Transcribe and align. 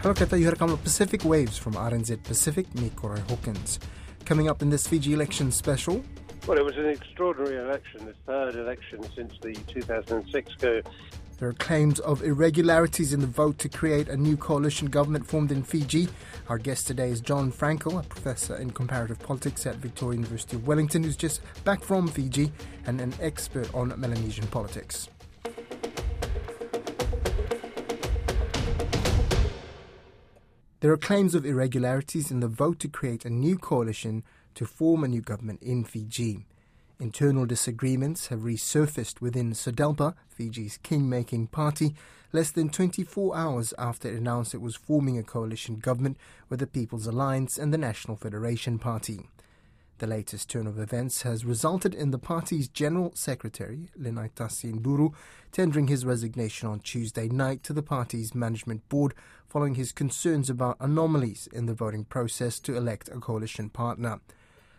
Hello 0.00 0.14
Kata, 0.14 0.38
you 0.38 0.44
heard 0.44 0.56
come 0.56 0.78
Pacific 0.78 1.24
Waves 1.24 1.58
from 1.58 1.74
RNZ 1.74 2.22
Pacific, 2.22 2.72
me 2.76 2.88
Koroi 2.90 3.18
Hawkins. 3.28 3.80
Coming 4.24 4.48
up 4.48 4.62
in 4.62 4.70
this 4.70 4.86
Fiji 4.86 5.12
election 5.12 5.50
special. 5.50 6.04
Well, 6.46 6.56
it 6.56 6.64
was 6.64 6.76
an 6.76 6.86
extraordinary 6.86 7.56
election, 7.56 8.06
the 8.06 8.14
third 8.24 8.54
election 8.54 9.02
since 9.16 9.34
the 9.42 9.54
2006 9.54 10.54
go. 10.60 10.82
There 11.38 11.48
are 11.48 11.52
claims 11.52 11.98
of 11.98 12.22
irregularities 12.22 13.12
in 13.12 13.18
the 13.18 13.26
vote 13.26 13.58
to 13.58 13.68
create 13.68 14.08
a 14.08 14.16
new 14.16 14.36
coalition 14.36 14.86
government 14.86 15.26
formed 15.26 15.50
in 15.50 15.64
Fiji. 15.64 16.08
Our 16.48 16.58
guest 16.58 16.86
today 16.86 17.10
is 17.10 17.20
Jon 17.20 17.50
Fraenkel, 17.50 17.98
a 17.98 18.04
professor 18.04 18.54
in 18.54 18.70
comparative 18.70 19.18
politics 19.18 19.66
at 19.66 19.76
Victoria 19.76 20.18
University 20.18 20.54
of 20.54 20.68
Wellington, 20.68 21.02
who's 21.02 21.16
just 21.16 21.40
back 21.64 21.82
from 21.82 22.06
Fiji 22.06 22.52
and 22.86 23.00
an 23.00 23.14
expert 23.20 23.68
on 23.74 23.92
Melanesian 23.98 24.46
politics. 24.46 25.08
There 30.80 30.92
are 30.92 30.96
claims 30.96 31.34
of 31.34 31.44
irregularities 31.44 32.30
in 32.30 32.38
the 32.38 32.46
vote 32.46 32.78
to 32.80 32.88
create 32.88 33.24
a 33.24 33.30
new 33.30 33.58
coalition 33.58 34.22
to 34.54 34.64
form 34.64 35.02
a 35.02 35.08
new 35.08 35.20
government 35.20 35.60
in 35.60 35.82
Fiji. 35.82 36.46
Internal 37.00 37.46
disagreements 37.46 38.28
have 38.28 38.40
resurfaced 38.40 39.20
within 39.20 39.54
SODELPA, 39.54 40.14
Fiji's 40.28 40.78
king-making 40.84 41.48
party, 41.48 41.96
less 42.32 42.52
than 42.52 42.68
24 42.68 43.36
hours 43.36 43.74
after 43.76 44.08
it 44.08 44.18
announced 44.18 44.54
it 44.54 44.60
was 44.60 44.76
forming 44.76 45.18
a 45.18 45.24
coalition 45.24 45.76
government 45.76 46.16
with 46.48 46.60
the 46.60 46.66
People's 46.68 47.08
Alliance 47.08 47.58
and 47.58 47.74
the 47.74 47.78
National 47.78 48.16
Federation 48.16 48.78
Party. 48.78 49.28
The 49.98 50.06
latest 50.06 50.48
turn 50.48 50.68
of 50.68 50.78
events 50.78 51.22
has 51.22 51.44
resulted 51.44 51.92
in 51.92 52.12
the 52.12 52.20
party's 52.20 52.68
General 52.68 53.10
Secretary, 53.16 53.88
Linai 54.00 54.30
Duru, 54.32 55.12
tendering 55.50 55.88
his 55.88 56.06
resignation 56.06 56.68
on 56.68 56.78
Tuesday 56.78 57.28
night 57.28 57.64
to 57.64 57.72
the 57.72 57.82
party's 57.82 58.32
management 58.32 58.88
board 58.88 59.12
following 59.48 59.74
his 59.74 59.90
concerns 59.90 60.48
about 60.48 60.76
anomalies 60.78 61.48
in 61.52 61.66
the 61.66 61.74
voting 61.74 62.04
process 62.04 62.60
to 62.60 62.76
elect 62.76 63.08
a 63.08 63.18
coalition 63.18 63.70
partner. 63.70 64.20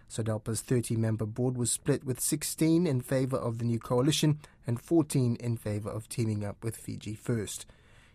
SODELPA's 0.07 0.61
30 0.61 0.95
member 0.95 1.25
board 1.25 1.57
was 1.57 1.69
split 1.69 2.05
with 2.05 2.21
16 2.21 2.87
in 2.87 3.01
favour 3.01 3.37
of 3.37 3.57
the 3.57 3.65
new 3.65 3.77
coalition 3.77 4.39
and 4.65 4.79
14 4.79 5.35
in 5.41 5.57
favour 5.57 5.89
of 5.89 6.07
teaming 6.07 6.45
up 6.45 6.63
with 6.63 6.77
Fiji 6.77 7.13
First. 7.13 7.65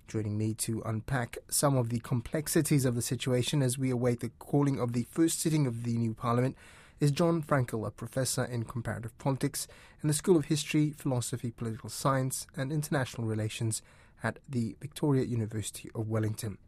Joining 0.08 0.38
me 0.38 0.54
to 0.54 0.80
unpack 0.86 1.36
some 1.50 1.76
of 1.76 1.90
the 1.90 2.00
complexities 2.00 2.86
of 2.86 2.94
the 2.94 3.02
situation 3.02 3.60
as 3.60 3.76
we 3.76 3.90
await 3.90 4.20
the 4.20 4.30
calling 4.38 4.80
of 4.80 4.94
the 4.94 5.02
first 5.10 5.42
sitting 5.42 5.66
of 5.66 5.84
the 5.84 5.98
new 5.98 6.14
parliament 6.14 6.56
is 7.00 7.10
Jon 7.10 7.42
Fraenkel, 7.42 7.86
a 7.86 7.90
professor 7.90 8.44
in 8.44 8.64
comparative 8.64 9.16
politics 9.18 9.66
in 10.02 10.08
the 10.08 10.14
School 10.14 10.36
of 10.36 10.46
History, 10.46 10.94
Philosophy, 10.96 11.50
Political 11.50 11.90
Science, 11.90 12.46
and 12.56 12.72
International 12.72 13.26
Relations 13.26 13.82
at 14.22 14.38
the 14.48 14.76
Victoria 14.80 15.24
University 15.24 15.90
of 15.94 16.08
Wellington. 16.08 16.58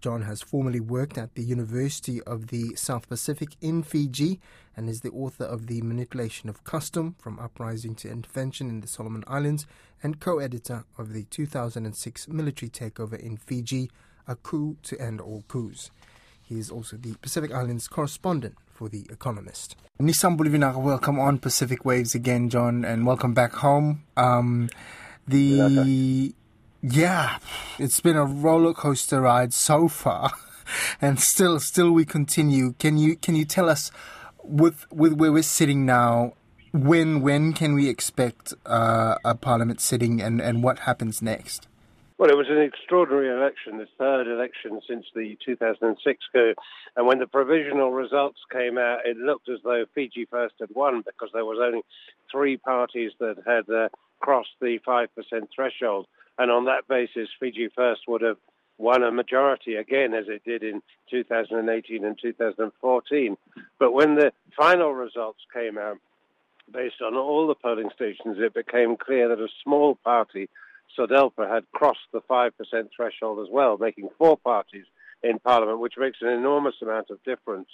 Jon 0.00 0.22
has 0.22 0.40
formerly 0.40 0.80
worked 0.80 1.18
at 1.18 1.34
the 1.34 1.42
University 1.42 2.22
of 2.22 2.46
the 2.46 2.74
South 2.74 3.08
Pacific 3.08 3.50
in 3.60 3.82
Fiji 3.82 4.40
and 4.74 4.88
is 4.88 5.02
the 5.02 5.10
author 5.10 5.44
of 5.44 5.66
The 5.66 5.82
Manipulation 5.82 6.48
of 6.48 6.64
Custom 6.64 7.16
From 7.18 7.38
Uprising 7.38 7.94
to 7.96 8.10
Intervention 8.10 8.70
in 8.70 8.80
the 8.80 8.88
Solomon 8.88 9.24
Islands 9.26 9.66
and 10.02 10.18
co 10.18 10.38
editor 10.38 10.84
of 10.96 11.12
the 11.12 11.24
2006 11.24 12.28
military 12.28 12.70
takeover 12.70 13.18
in 13.18 13.36
Fiji, 13.36 13.90
A 14.26 14.36
Coup 14.36 14.78
to 14.84 14.98
End 14.98 15.20
All 15.20 15.44
Coups. 15.48 15.90
He 16.50 16.58
is 16.58 16.68
also 16.68 16.96
the 16.96 17.14
Pacific 17.22 17.54
Islands 17.54 17.86
correspondent 17.86 18.56
for 18.74 18.88
The 18.88 19.06
Economist. 19.08 19.76
Nissan 20.02 20.36
Bolivinaga, 20.36 20.82
welcome 20.82 21.16
on 21.20 21.38
Pacific 21.38 21.84
Waves 21.84 22.12
again, 22.12 22.50
Jon, 22.50 22.84
and 22.84 23.06
welcome 23.06 23.34
back 23.34 23.52
home. 23.52 24.02
Um, 24.16 24.68
the 25.28 26.34
yeah, 26.82 27.38
it's 27.78 28.00
been 28.00 28.16
a 28.16 28.24
roller 28.24 28.74
coaster 28.74 29.20
ride 29.20 29.52
so 29.52 29.86
far, 29.86 30.32
and 31.00 31.20
still, 31.20 31.60
still 31.60 31.92
we 31.92 32.04
continue. 32.04 32.72
Can 32.80 32.98
you 32.98 33.14
can 33.14 33.36
you 33.36 33.44
tell 33.44 33.70
us, 33.70 33.92
with 34.42 34.90
with 34.90 35.12
where 35.12 35.30
we're 35.30 35.44
sitting 35.44 35.86
now, 35.86 36.32
when 36.72 37.20
when 37.20 37.52
can 37.52 37.74
we 37.74 37.88
expect 37.88 38.54
uh, 38.66 39.14
a 39.24 39.36
parliament 39.36 39.80
sitting, 39.80 40.20
and 40.20 40.40
and 40.40 40.64
what 40.64 40.80
happens 40.80 41.22
next? 41.22 41.68
Well, 42.20 42.28
it 42.28 42.36
was 42.36 42.50
an 42.50 42.60
extraordinary 42.60 43.30
election, 43.34 43.78
the 43.78 43.88
third 43.96 44.26
election 44.26 44.82
since 44.86 45.06
the 45.14 45.38
2006 45.42 46.20
coup. 46.30 46.54
And 46.94 47.06
when 47.06 47.18
the 47.18 47.26
provisional 47.26 47.92
results 47.92 48.40
came 48.52 48.76
out, 48.76 49.06
it 49.06 49.16
looked 49.16 49.48
as 49.48 49.60
though 49.64 49.86
Fiji 49.94 50.26
First 50.26 50.56
had 50.60 50.68
won 50.74 51.00
because 51.00 51.30
there 51.32 51.46
was 51.46 51.56
only 51.58 51.80
three 52.30 52.58
parties 52.58 53.12
that 53.20 53.36
had 53.46 53.74
uh, 53.74 53.88
crossed 54.20 54.50
the 54.60 54.78
5% 54.86 55.08
threshold. 55.56 56.08
And 56.36 56.50
on 56.50 56.66
that 56.66 56.86
basis, 56.86 57.30
Fiji 57.40 57.70
First 57.74 58.02
would 58.06 58.20
have 58.20 58.36
won 58.76 59.02
a 59.02 59.10
majority 59.10 59.76
again, 59.76 60.12
as 60.12 60.26
it 60.28 60.44
did 60.44 60.62
in 60.62 60.82
2018 61.10 62.04
and 62.04 62.18
2014. 62.20 63.36
But 63.78 63.92
when 63.94 64.16
the 64.16 64.30
final 64.54 64.92
results 64.92 65.40
came 65.54 65.78
out, 65.78 65.96
based 66.70 67.00
on 67.00 67.14
all 67.14 67.46
the 67.46 67.54
polling 67.54 67.88
stations, 67.94 68.36
it 68.38 68.52
became 68.52 68.98
clear 68.98 69.26
that 69.26 69.40
a 69.40 69.48
small 69.64 69.94
party 70.04 70.50
SODELPA 71.00 71.48
had 71.48 71.64
crossed 71.72 71.98
the 72.12 72.20
5% 72.20 72.52
threshold 72.94 73.40
as 73.40 73.48
well, 73.50 73.78
making 73.78 74.08
four 74.18 74.36
parties 74.36 74.84
in 75.22 75.38
Parliament, 75.38 75.80
which 75.80 75.94
makes 75.96 76.18
an 76.20 76.28
enormous 76.28 76.74
amount 76.82 77.10
of 77.10 77.22
difference 77.24 77.68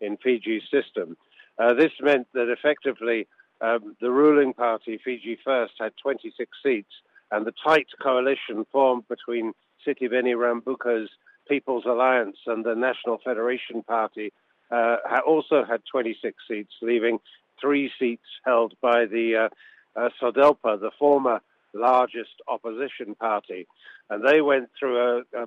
in 0.00 0.16
Fiji's 0.16 0.62
system. 0.70 1.16
Uh, 1.58 1.74
this 1.74 1.92
meant 2.00 2.26
that 2.32 2.50
effectively 2.50 3.26
um, 3.60 3.96
the 4.00 4.10
ruling 4.10 4.54
party, 4.54 4.98
Fiji 5.02 5.38
First, 5.44 5.74
had 5.78 5.92
26 6.02 6.50
seats, 6.62 6.92
and 7.30 7.46
the 7.46 7.52
tight 7.64 7.86
coalition 8.02 8.64
formed 8.72 9.04
between 9.08 9.52
Sitiveni 9.86 10.34
Rabuka's 10.34 11.10
People's 11.48 11.84
Alliance 11.84 12.38
and 12.46 12.64
the 12.64 12.74
National 12.74 13.18
Federation 13.24 13.82
Party 13.82 14.32
uh, 14.70 14.96
also 15.26 15.64
had 15.64 15.82
26 15.90 16.36
seats, 16.48 16.72
leaving 16.80 17.18
three 17.60 17.90
seats 17.98 18.26
held 18.44 18.74
by 18.80 19.04
the 19.04 19.48
uh, 19.96 20.00
uh, 20.00 20.08
SODELPA, 20.20 20.80
the 20.80 20.90
former 20.98 21.40
largest 21.74 22.42
opposition 22.48 23.14
party. 23.14 23.66
And 24.08 24.26
they 24.26 24.40
went 24.40 24.70
through 24.78 24.98
a, 24.98 25.42
a 25.42 25.46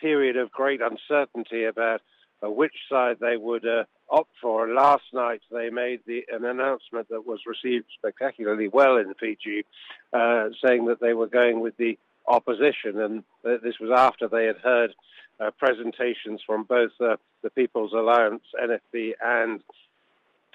period 0.00 0.36
of 0.36 0.50
great 0.50 0.80
uncertainty 0.80 1.64
about 1.64 2.00
uh, 2.42 2.50
which 2.50 2.74
side 2.88 3.16
they 3.20 3.36
would 3.36 3.66
uh, 3.66 3.84
opt 4.10 4.32
for. 4.40 4.64
And 4.64 4.74
last 4.74 5.04
night 5.12 5.42
they 5.50 5.70
made 5.70 6.00
the, 6.06 6.24
an 6.32 6.44
announcement 6.44 7.08
that 7.10 7.26
was 7.26 7.40
received 7.46 7.86
spectacularly 7.98 8.68
well 8.68 8.96
in 8.96 9.14
Fiji, 9.14 9.64
uh, 10.12 10.48
saying 10.64 10.86
that 10.86 11.00
they 11.00 11.14
were 11.14 11.26
going 11.26 11.60
with 11.60 11.76
the 11.76 11.98
opposition. 12.26 13.00
And 13.00 13.24
this 13.42 13.78
was 13.80 13.90
after 13.94 14.28
they 14.28 14.46
had 14.46 14.58
heard 14.58 14.94
uh, 15.40 15.50
presentations 15.58 16.40
from 16.46 16.64
both 16.64 16.92
uh, 17.00 17.16
the 17.42 17.50
People's 17.50 17.92
Alliance, 17.92 18.42
NFP, 18.62 19.12
and 19.22 19.60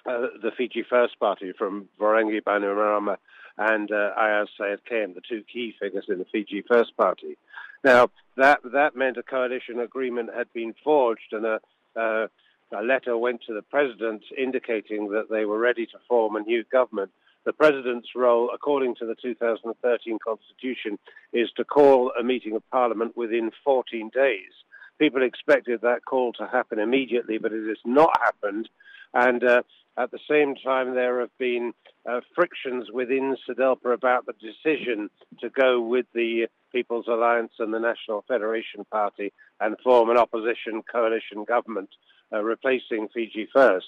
uh, 0.05 0.27
the 0.41 0.51
Fiji 0.55 0.83
First 0.87 1.19
Party 1.19 1.51
from 1.57 1.89
Voreqe 1.99 2.41
Bainimarama 2.41 3.17
and 3.57 3.91
uh, 3.91 4.11
Ayaz 4.17 4.49
Sayed 4.59 4.79
Khan, 4.87 5.13
the 5.13 5.21
two 5.21 5.43
key 5.51 5.73
figures 5.79 6.05
in 6.09 6.19
the 6.19 6.25
Fiji 6.25 6.63
First 6.67 6.95
Party. 6.97 7.37
Now, 7.83 8.09
that, 8.37 8.59
that 8.73 8.95
meant 8.95 9.17
a 9.17 9.23
coalition 9.23 9.79
agreement 9.79 10.29
had 10.35 10.51
been 10.53 10.73
forged 10.83 11.31
and 11.31 11.45
a, 11.45 11.59
uh, 11.95 12.27
a 12.75 12.81
letter 12.81 13.17
went 13.17 13.41
to 13.47 13.53
the 13.53 13.61
president 13.61 14.23
indicating 14.37 15.09
that 15.11 15.29
they 15.29 15.45
were 15.45 15.59
ready 15.59 15.85
to 15.85 15.97
form 16.07 16.35
a 16.35 16.41
new 16.41 16.63
government. 16.71 17.11
The 17.45 17.53
president's 17.53 18.09
role, 18.15 18.49
according 18.53 18.95
to 18.95 19.05
the 19.05 19.15
2013 19.21 20.17
constitution, 20.25 20.97
is 21.31 21.49
to 21.57 21.63
call 21.63 22.11
a 22.19 22.23
meeting 22.23 22.55
of 22.55 22.69
parliament 22.71 23.15
within 23.15 23.51
14 23.63 24.09
days. 24.13 24.51
People 24.97 25.21
expected 25.21 25.81
that 25.81 26.05
call 26.05 26.33
to 26.33 26.47
happen 26.47 26.79
immediately, 26.79 27.37
but 27.37 27.53
it 27.53 27.67
has 27.67 27.77
not 27.85 28.09
happened. 28.19 28.67
And 29.15 29.43
uh, 29.43 29.63
at 29.97 30.11
the 30.11 30.19
same 30.29 30.55
time, 30.55 30.93
there 30.93 31.21
have 31.21 31.35
been 31.39 31.73
uh, 32.07 32.19
frictions 32.35 32.91
within 32.93 33.37
SODELPA 33.49 33.93
about 33.93 34.25
the 34.25 34.33
decision 34.33 35.09
to 35.39 35.49
go 35.49 35.81
with 35.81 36.05
the 36.13 36.47
People's 36.71 37.07
Alliance 37.07 37.53
and 37.59 37.73
the 37.73 37.79
National 37.79 38.23
Federation 38.27 38.85
Party 38.91 39.31
and 39.61 39.77
form 39.83 40.09
an 40.09 40.17
opposition 40.17 40.83
coalition 40.91 41.45
government 41.47 41.89
uh, 42.33 42.43
replacing 42.43 43.07
Fiji 43.13 43.47
First. 43.53 43.87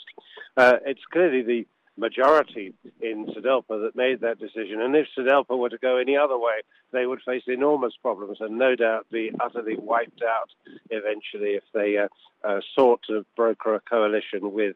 Uh, 0.56 0.76
it's 0.86 1.04
clearly 1.12 1.42
the 1.42 1.68
majority 1.98 2.74
in 3.02 3.26
SODELPA 3.26 3.82
that 3.82 3.96
made 3.96 4.22
that 4.22 4.40
decision. 4.40 4.80
And 4.80 4.96
if 4.96 5.08
SODELPA 5.18 5.58
were 5.58 5.70
to 5.70 5.78
go 5.78 5.98
any 5.98 6.16
other 6.16 6.38
way, 6.38 6.62
they 6.94 7.06
would 7.06 7.20
face 7.26 7.44
enormous 7.48 7.94
problems 8.02 8.38
and 8.40 8.58
no 8.58 8.76
doubt 8.76 9.08
be 9.12 9.32
utterly 9.44 9.76
wiped 9.78 10.22
out 10.22 10.50
eventually 10.90 11.56
if 11.56 11.64
they 11.74 11.98
uh, 11.98 12.08
uh, 12.48 12.62
sought 12.76 13.02
to 13.08 13.26
broker 13.36 13.76
a 13.76 13.82
coalition 13.82 14.54
with 14.54 14.76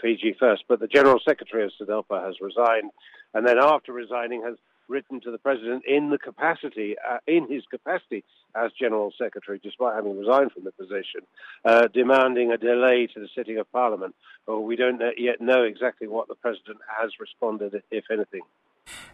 Fiji 0.00 0.34
first. 0.38 0.64
But 0.68 0.80
the 0.80 0.86
General 0.86 1.20
Secretary 1.26 1.64
of 1.64 1.72
SODELPA 1.80 2.24
has 2.24 2.36
resigned, 2.40 2.90
and 3.34 3.46
then 3.46 3.58
after 3.58 3.92
resigning 3.92 4.42
has 4.42 4.56
written 4.88 5.20
to 5.20 5.30
the 5.30 5.38
President 5.38 5.84
in 5.86 6.10
the 6.10 6.18
capacity, 6.18 6.96
uh, 7.08 7.18
in 7.26 7.46
his 7.48 7.62
capacity 7.70 8.24
as 8.56 8.72
General 8.78 9.12
Secretary, 9.16 9.60
despite 9.62 9.94
having 9.94 10.18
resigned 10.18 10.52
from 10.52 10.64
the 10.64 10.72
position, 10.72 11.22
uh, 11.64 11.86
demanding 11.94 12.50
a 12.50 12.58
delay 12.58 13.06
to 13.06 13.20
the 13.20 13.28
sitting 13.34 13.58
of 13.58 13.70
Parliament. 13.70 14.14
Well, 14.46 14.62
we 14.62 14.76
don't 14.76 15.00
yet 15.16 15.40
know 15.40 15.62
exactly 15.62 16.08
what 16.08 16.26
the 16.28 16.34
President 16.34 16.78
has 17.00 17.12
responded, 17.20 17.82
if 17.90 18.04
anything. 18.10 18.42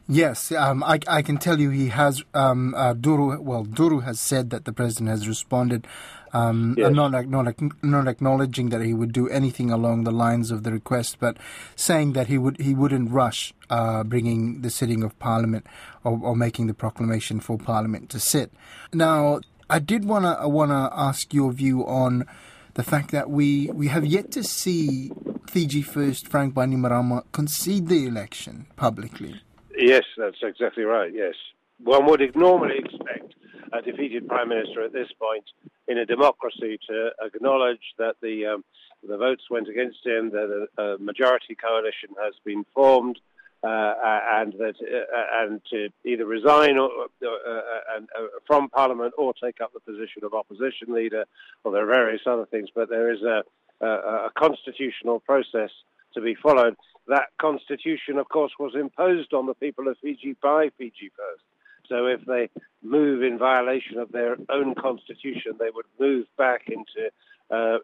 Yes, 0.08 0.52
um, 0.52 0.84
I, 0.84 1.00
I, 1.08 1.20
can 1.22 1.36
tell 1.36 1.58
you 1.58 1.70
he 1.70 1.88
has. 1.88 2.22
Um, 2.32 2.74
uh, 2.76 2.94
Duru, 2.94 3.40
well, 3.40 3.64
Duru 3.64 4.04
has 4.04 4.20
said 4.20 4.50
that 4.50 4.64
the 4.64 4.72
president 4.72 5.10
has 5.10 5.26
responded, 5.26 5.86
um, 6.32 6.74
yes. 6.76 6.92
not, 6.92 7.28
not 7.28 7.54
not 7.82 8.08
acknowledging 8.08 8.68
that 8.70 8.82
he 8.82 8.92
would 8.92 9.12
do 9.12 9.28
anything 9.28 9.70
along 9.70 10.04
the 10.04 10.10
lines 10.10 10.50
of 10.50 10.62
the 10.62 10.72
request, 10.72 11.18
but 11.20 11.36
saying 11.74 12.12
that 12.14 12.26
he 12.26 12.38
would 12.38 12.60
he 12.60 12.74
wouldn't 12.74 13.10
rush 13.10 13.54
uh, 13.70 14.04
bringing 14.04 14.62
the 14.62 14.70
sitting 14.70 15.02
of 15.02 15.18
Parliament 15.18 15.66
or, 16.04 16.18
or 16.22 16.36
making 16.36 16.66
the 16.66 16.74
proclamation 16.74 17.40
for 17.40 17.58
Parliament 17.58 18.10
to 18.10 18.20
sit. 18.20 18.52
Now, 18.92 19.40
I 19.68 19.78
did 19.78 20.04
wanna 20.04 20.48
wanna 20.48 20.90
ask 20.92 21.32
your 21.32 21.52
view 21.52 21.86
on 21.86 22.26
the 22.74 22.82
fact 22.82 23.10
that 23.10 23.30
we, 23.30 23.70
we 23.72 23.88
have 23.88 24.04
yet 24.04 24.30
to 24.32 24.44
see 24.44 25.10
Fiji 25.48 25.80
First 25.80 26.28
Frank 26.28 26.52
Bainimarama 26.52 27.22
concede 27.32 27.88
the 27.88 28.06
election 28.06 28.66
publicly. 28.76 29.40
Yes, 29.76 30.04
that's 30.18 30.36
exactly 30.42 30.84
right. 30.84 31.10
Yes, 31.12 31.34
one 31.82 32.04
would 32.06 32.20
normally 32.36 32.76
expect 32.78 33.25
a 33.72 33.82
defeated 33.82 34.28
prime 34.28 34.48
minister 34.48 34.82
at 34.82 34.92
this 34.92 35.08
point 35.18 35.44
in 35.88 35.98
a 35.98 36.06
democracy 36.06 36.78
to 36.88 37.10
acknowledge 37.20 37.94
that 37.98 38.16
the 38.22 38.46
um, 38.46 38.64
the 39.06 39.16
votes 39.16 39.44
went 39.50 39.68
against 39.68 40.04
him, 40.04 40.30
that 40.30 40.68
a, 40.78 40.82
a 40.82 40.98
majority 40.98 41.54
coalition 41.54 42.10
has 42.20 42.34
been 42.44 42.64
formed, 42.74 43.18
uh, 43.62 43.94
and 44.32 44.52
that 44.54 44.74
uh, 44.80 45.44
and 45.44 45.60
to 45.70 45.88
either 46.04 46.26
resign 46.26 46.78
or, 46.78 46.90
uh, 47.24 47.28
uh, 47.28 48.00
from 48.46 48.68
Parliament 48.68 49.14
or 49.18 49.32
take 49.34 49.60
up 49.60 49.72
the 49.72 49.80
position 49.80 50.22
of 50.24 50.34
opposition 50.34 50.92
leader. 50.92 51.24
Well, 51.62 51.72
there 51.72 51.84
are 51.84 51.94
various 51.94 52.22
other 52.26 52.46
things, 52.46 52.68
but 52.74 52.88
there 52.88 53.12
is 53.12 53.22
a, 53.22 53.42
a, 53.84 53.86
a 53.86 54.30
constitutional 54.36 55.20
process 55.20 55.70
to 56.14 56.20
be 56.20 56.34
followed. 56.34 56.76
That 57.08 57.28
constitution, 57.40 58.18
of 58.18 58.28
course, 58.28 58.52
was 58.58 58.74
imposed 58.74 59.32
on 59.32 59.46
the 59.46 59.54
people 59.54 59.88
of 59.88 59.96
Fiji 60.02 60.36
by 60.42 60.70
Fiji 60.76 61.10
First. 61.16 61.44
So 61.88 62.06
if 62.06 62.24
they 62.24 62.50
move 62.82 63.22
in 63.22 63.38
violation 63.38 63.98
of 63.98 64.12
their 64.12 64.36
own 64.48 64.74
constitution, 64.74 65.52
they 65.58 65.70
would 65.74 65.86
move 65.98 66.26
back 66.36 66.62
into 66.68 67.10
uh, 67.48 67.78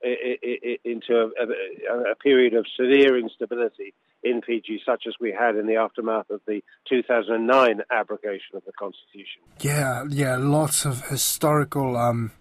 into 0.84 1.31
a, 1.40 2.10
a, 2.10 2.14
period 2.16 2.54
of 2.54 2.66
severe 2.76 3.16
instability 3.16 3.94
in 4.25 4.43
Fiji, 4.43 4.82
such 4.84 5.04
as 5.06 5.14
we 5.20 5.31
had 5.31 5.54
in 5.54 5.69
the 5.69 5.76
aftermath 5.76 6.31
of 6.31 6.40
the 6.49 6.64
2009 6.88 7.81
abrogation 7.90 8.56
of 8.56 8.64
the 8.64 8.72
constitution. 8.72 9.40
Yeah, 9.60 10.05
yeah, 10.08 10.37
lots 10.37 10.84
of 10.84 11.08
historical 11.08 11.96
um, 11.96 12.32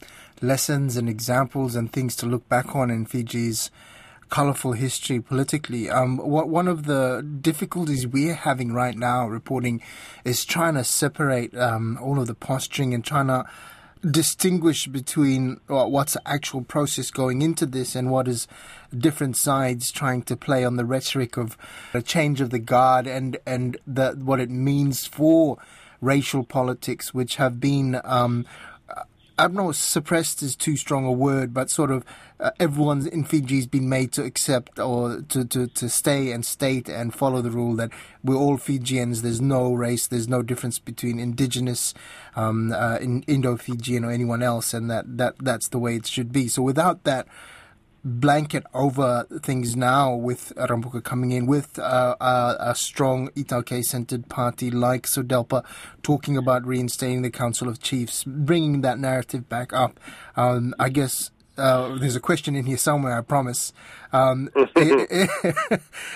lessons 0.42 0.98
and 0.98 1.08
examples 1.08 1.76
and 1.76 1.92
things 1.92 2.16
to 2.18 2.26
look 2.26 2.50
back 2.50 2.76
on 2.76 2.90
in 2.90 3.06
Fiji's 3.06 3.70
colorful 4.32 4.72
history 4.72 5.20
politically. 5.20 5.90
Um, 5.90 6.18
what, 6.18 6.50
one 6.50 6.68
of 6.68 6.86
the 6.86 7.22
difficulties 7.42 8.08
we're 8.08 8.34
having 8.34 8.74
right 8.74 8.98
now 8.98 9.28
reporting 9.28 9.82
is 10.26 10.46
trying 10.46 10.74
to 10.74 10.84
separate 10.84 11.56
um, 11.56 12.00
all 12.02 12.20
of 12.20 12.26
the 12.26 12.34
posturing 12.34 12.96
and 12.96 13.06
trying 13.06 13.28
to 13.28 13.46
distinguish 14.10 14.88
between 14.88 15.60
what's 15.68 16.14
the 16.14 16.28
actual 16.28 16.64
process 16.64 17.12
going 17.12 17.44
into 17.44 17.68
this 17.68 17.96
and 17.96 18.10
what 18.10 18.28
is 18.28 18.48
different 18.98 19.38
sides 19.38 19.92
trying 19.92 20.24
to 20.24 20.36
play 20.36 20.66
on 20.66 20.76
the 20.76 20.86
rhetoric 20.86 21.38
of 21.38 21.56
a 21.94 22.02
change 22.02 22.42
of 22.42 22.50
the 22.50 22.58
guard 22.58 23.06
and 23.06 23.38
and 23.46 23.78
the, 23.86 24.14
what 24.14 24.40
it 24.40 24.50
means 24.50 25.06
for 25.06 25.60
racial 26.02 26.44
politics, 26.44 27.14
which 27.14 27.36
have 27.36 27.60
been 27.60 28.02
um, 28.04 28.46
I 29.42 29.46
don't 29.46 29.56
know, 29.56 29.72
suppressed 29.72 30.44
is 30.44 30.56
too 30.56 30.78
strong 30.78 31.04
a 31.04 31.12
word, 31.12 31.52
but 31.52 31.72
sort 31.72 31.90
of 31.90 32.06
uh, 32.40 32.52
everyone 32.60 33.08
in 33.08 33.24
Fiji 33.24 33.56
has 33.56 33.66
been 33.66 33.90
made 33.90 34.12
to 34.12 34.24
accept 34.24 34.78
or 34.78 35.22
to, 35.30 35.44
to, 35.46 35.66
to 35.66 35.90
stay 35.90 36.32
and 36.32 36.46
state 36.46 36.88
and 36.88 37.12
follow 37.12 37.42
the 37.42 37.50
rule 37.50 37.76
that 37.78 37.90
we're 38.24 38.36
all 38.36 38.58
Fijians. 38.58 39.24
There's 39.24 39.42
no 39.42 39.74
race, 39.74 40.06
there's 40.06 40.28
no 40.28 40.44
difference 40.44 40.78
between 40.78 41.20
indigenous, 41.20 41.96
um, 42.36 42.72
uh, 42.72 42.98
in 42.98 43.24
Indo-Fijian 43.24 44.06
or 44.06 44.12
anyone 44.12 44.44
else, 44.44 44.76
and 44.76 44.92
that, 44.92 45.18
that 45.18 45.34
that's 45.40 45.70
the 45.70 45.80
way 45.80 45.96
it 45.96 46.06
should 46.06 46.32
be. 46.32 46.48
So 46.48 46.62
without 46.62 47.04
that, 47.06 47.26
blanket 48.04 48.66
over 48.74 49.26
things 49.42 49.76
now 49.76 50.14
with 50.14 50.54
Rabuka 50.56 51.04
coming 51.04 51.32
in 51.32 51.46
with 51.46 51.78
uh, 51.78 52.16
a, 52.20 52.56
a, 52.60 52.76
strong 52.76 53.30
iTaukei 53.30 53.84
centered 53.84 54.28
party 54.28 54.72
like 54.72 55.04
SODELPA 55.04 55.64
talking 56.02 56.36
about 56.36 56.66
reinstating 56.66 57.22
the 57.22 57.30
Council 57.30 57.68
of 57.70 57.80
Chiefs, 57.80 58.24
bringing 58.24 58.82
that 58.82 58.98
narrative 58.98 59.48
back 59.48 59.72
up. 59.72 60.00
Um, 60.36 60.74
I 60.80 60.90
guess 60.90 61.30
uh, 61.58 61.96
there's 61.98 62.16
a 62.16 62.20
question 62.20 62.56
in 62.56 62.66
here 62.66 62.78
somewhere, 62.78 63.18
I 63.18 63.22
promise. 63.22 63.72
Um, 64.12 64.50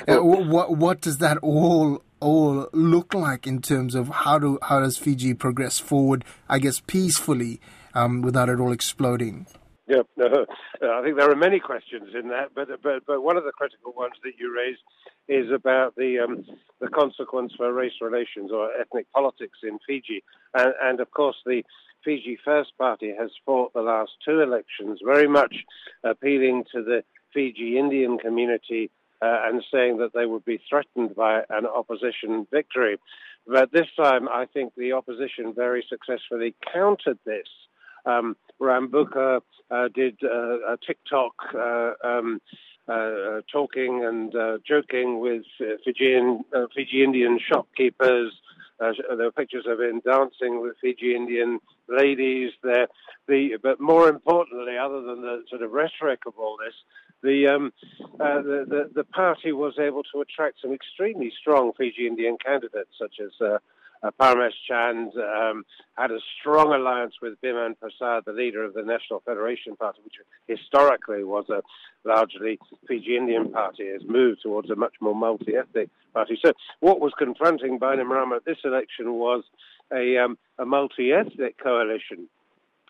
what, 0.07 0.77
what 0.77 1.01
does 1.01 1.19
that 1.19 1.37
all 1.41 2.01
all 2.21 2.69
look 2.71 3.13
like 3.13 3.45
in 3.45 3.61
terms 3.61 3.93
of 3.93 4.07
how 4.07 4.39
do 4.39 4.57
how 4.63 4.79
does 4.79 4.97
Fiji 4.97 5.33
progress 5.33 5.79
forward? 5.79 6.25
I 6.49 6.59
guess 6.59 6.79
peacefully 6.79 7.59
um, 7.93 8.21
without 8.21 8.49
it 8.49 8.59
all 8.59 8.71
exploding. 8.71 9.45
Yeah, 9.87 10.01
no, 10.17 10.45
I 10.81 11.03
think 11.03 11.17
there 11.17 11.31
are 11.31 11.35
many 11.35 11.59
questions 11.59 12.09
in 12.19 12.29
that, 12.29 12.55
but 12.55 12.69
but 12.81 13.05
but 13.05 13.21
one 13.21 13.37
of 13.37 13.43
the 13.43 13.51
critical 13.51 13.93
ones 13.93 14.13
that 14.23 14.33
you 14.39 14.55
raised 14.55 14.81
is 15.27 15.51
about 15.51 15.95
the 15.95 16.19
um, 16.19 16.45
the 16.79 16.87
consequence 16.87 17.53
for 17.55 17.71
race 17.71 18.01
relations 18.01 18.51
or 18.51 18.71
ethnic 18.79 19.11
politics 19.13 19.59
in 19.63 19.77
Fiji, 19.85 20.23
and, 20.53 20.73
and 20.81 20.99
of 20.99 21.11
course 21.11 21.37
the 21.45 21.63
Fiji 22.03 22.37
First 22.43 22.71
Party 22.77 23.13
has 23.17 23.31
fought 23.45 23.73
the 23.73 23.81
last 23.81 24.11
two 24.23 24.41
elections 24.41 24.99
very 25.03 25.27
much 25.27 25.55
appealing 26.03 26.63
to 26.73 26.83
the 26.83 27.03
Fiji 27.33 27.77
Indian 27.77 28.17
community 28.17 28.89
uh, 29.21 29.41
and 29.45 29.63
saying 29.71 29.97
that 29.97 30.13
they 30.13 30.25
would 30.25 30.45
be 30.45 30.59
threatened 30.69 31.15
by 31.15 31.41
an 31.49 31.65
opposition 31.65 32.47
victory. 32.51 32.97
But 33.47 33.71
this 33.71 33.87
time, 33.95 34.27
I 34.29 34.45
think 34.45 34.73
the 34.75 34.93
opposition 34.93 35.53
very 35.55 35.85
successfully 35.87 36.55
countered 36.73 37.19
this 37.25 37.47
um, 38.05 38.35
Rabuka 38.61 39.41
uh, 39.71 39.87
did 39.93 40.17
uh, 40.23 40.73
a 40.73 40.77
TikTok 40.85 41.33
uh, 41.53 41.91
um, 42.03 42.41
uh, 42.87 43.41
talking 43.51 44.05
and 44.05 44.35
uh, 44.35 44.57
joking 44.67 45.19
with 45.19 45.43
Fijian 45.83 46.43
Fiji 46.75 47.03
Indian 47.03 47.39
shopkeepers. 47.39 48.31
there 48.79 48.93
were 49.17 49.31
pictures 49.31 49.65
of 49.67 49.79
him 49.79 50.01
dancing 50.05 50.61
with 50.61 50.75
Fiji 50.81 51.15
Indian 51.15 51.59
ladies 51.89 52.51
there. 52.63 52.87
The, 53.27 53.57
but 53.61 53.79
more 53.79 54.07
importantly, 54.07 54.77
other 54.77 55.01
than 55.01 55.21
the 55.21 55.43
sort 55.49 55.63
of 55.63 55.71
rhetoric 55.71 56.19
of 56.27 56.33
all 56.37 56.57
this, 56.63 56.75
the, 57.23 57.47
um, 57.47 57.73
uh, 58.19 58.41
the, 58.41 58.65
the, 58.67 58.91
the 58.93 59.03
party 59.03 59.51
was 59.51 59.79
able 59.79 60.03
to 60.13 60.21
attract 60.21 60.61
some 60.61 60.73
extremely 60.73 61.33
strong 61.41 61.71
Fiji 61.75 62.05
Indian 62.05 62.37
candidates, 62.37 62.91
such 62.99 63.15
as 63.19 63.31
uh, 63.41 63.57
uh, 64.03 64.11
Paramesh 64.19 64.51
Chand 64.67 65.11
um, 65.17 65.63
had 65.97 66.11
a 66.11 66.19
strong 66.39 66.73
alliance 66.73 67.15
with 67.21 67.39
Biman 67.41 67.77
Prasad, 67.79 68.23
the 68.25 68.33
leader 68.33 68.63
of 68.63 68.73
the 68.73 68.83
National 68.83 69.21
Federation 69.21 69.75
Party, 69.75 70.01
which 70.03 70.15
historically 70.47 71.23
was 71.23 71.45
a 71.49 71.61
largely 72.07 72.59
Fiji 72.87 73.17
Indian 73.17 73.51
party, 73.51 73.87
has 73.91 74.01
moved 74.07 74.41
towards 74.41 74.69
a 74.69 74.75
much 74.75 74.95
more 75.01 75.15
multi-ethnic 75.15 75.89
party. 76.13 76.37
So 76.43 76.53
what 76.79 76.99
was 76.99 77.13
confronting 77.17 77.79
Bainimarama 77.79 78.37
at 78.37 78.45
this 78.45 78.59
election 78.63 79.13
was 79.13 79.43
a, 79.91 80.17
um, 80.17 80.37
a 80.59 80.65
multi-ethnic 80.65 81.57
coalition 81.61 82.27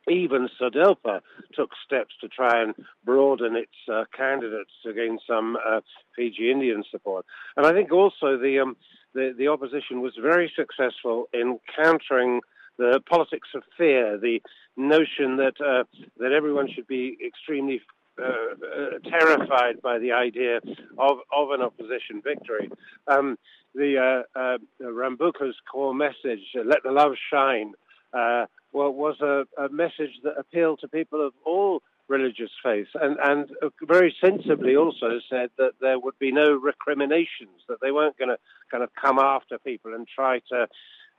even 0.08 0.50
SODELPA 0.62 1.22
took 1.54 1.72
steps 1.86 2.14
to 2.22 2.28
try 2.28 2.62
and 2.62 2.76
broaden 3.04 3.56
its 3.56 3.72
uh, 3.92 4.04
candidates 4.16 4.72
to 4.84 4.94
gain 4.94 5.20
some 5.28 5.58
uh, 5.68 5.82
Fiji 6.16 6.52
Indian 6.52 6.84
support. 6.92 7.26
And 7.58 7.66
I 7.66 7.72
think 7.72 7.92
also 7.92 8.38
the 8.38 8.60
um, 8.60 8.78
the, 9.16 9.34
the 9.36 9.48
opposition 9.48 10.02
was 10.02 10.14
very 10.22 10.52
successful 10.56 11.28
in 11.34 11.60
countering 11.76 12.42
the 12.78 13.02
politics 13.10 13.48
of 13.56 13.64
fear, 13.78 14.20
the 14.20 14.42
notion 14.78 15.38
that 15.38 15.56
uh, 15.62 15.86
that 16.18 16.34
everyone 16.34 16.68
should 16.74 16.88
be 16.88 17.18
extremely 17.26 17.82
uh, 18.22 18.24
uh, 18.24 19.10
terrified 19.10 19.82
by 19.82 19.98
the 19.98 20.12
idea 20.12 20.58
of, 20.98 21.18
of 21.36 21.52
an 21.52 21.62
opposition 21.62 22.22
victory. 22.24 22.70
Um, 23.08 23.38
the 23.74 24.24
uh, 24.36 24.40
uh 24.40 24.58
Rabuka's 24.82 25.56
core 25.72 25.96
message, 25.96 26.44
uh, 26.58 26.64
"Let 26.66 26.84
the 26.84 26.92
love 26.92 27.14
shine," 27.32 27.74
well, 28.14 28.92
was 28.92 29.16
a, 29.22 29.46
a, 29.58 29.70
message 29.70 30.12
that 30.24 30.38
appealed 30.38 30.80
to 30.82 30.88
people 30.90 31.26
of 31.26 31.34
all 31.46 31.82
religious 32.08 32.52
faiths, 32.64 32.92
and, 32.94 33.18
and 33.22 33.50
very 33.82 34.16
sensibly 34.22 34.76
also 34.76 35.20
said 35.30 35.50
that 35.58 35.74
there 35.82 36.00
would 36.00 36.18
be 36.20 36.32
no 36.32 36.54
recriminations, 36.54 37.62
that 37.68 37.78
they 37.82 37.92
weren't 37.92 38.18
going 38.18 38.30
to 38.30 38.38
kind 38.70 38.84
of 38.84 38.90
come 39.00 39.20
after 39.20 39.58
people 39.60 39.94
and 39.94 40.08
try 40.08 40.40
to 40.50 40.68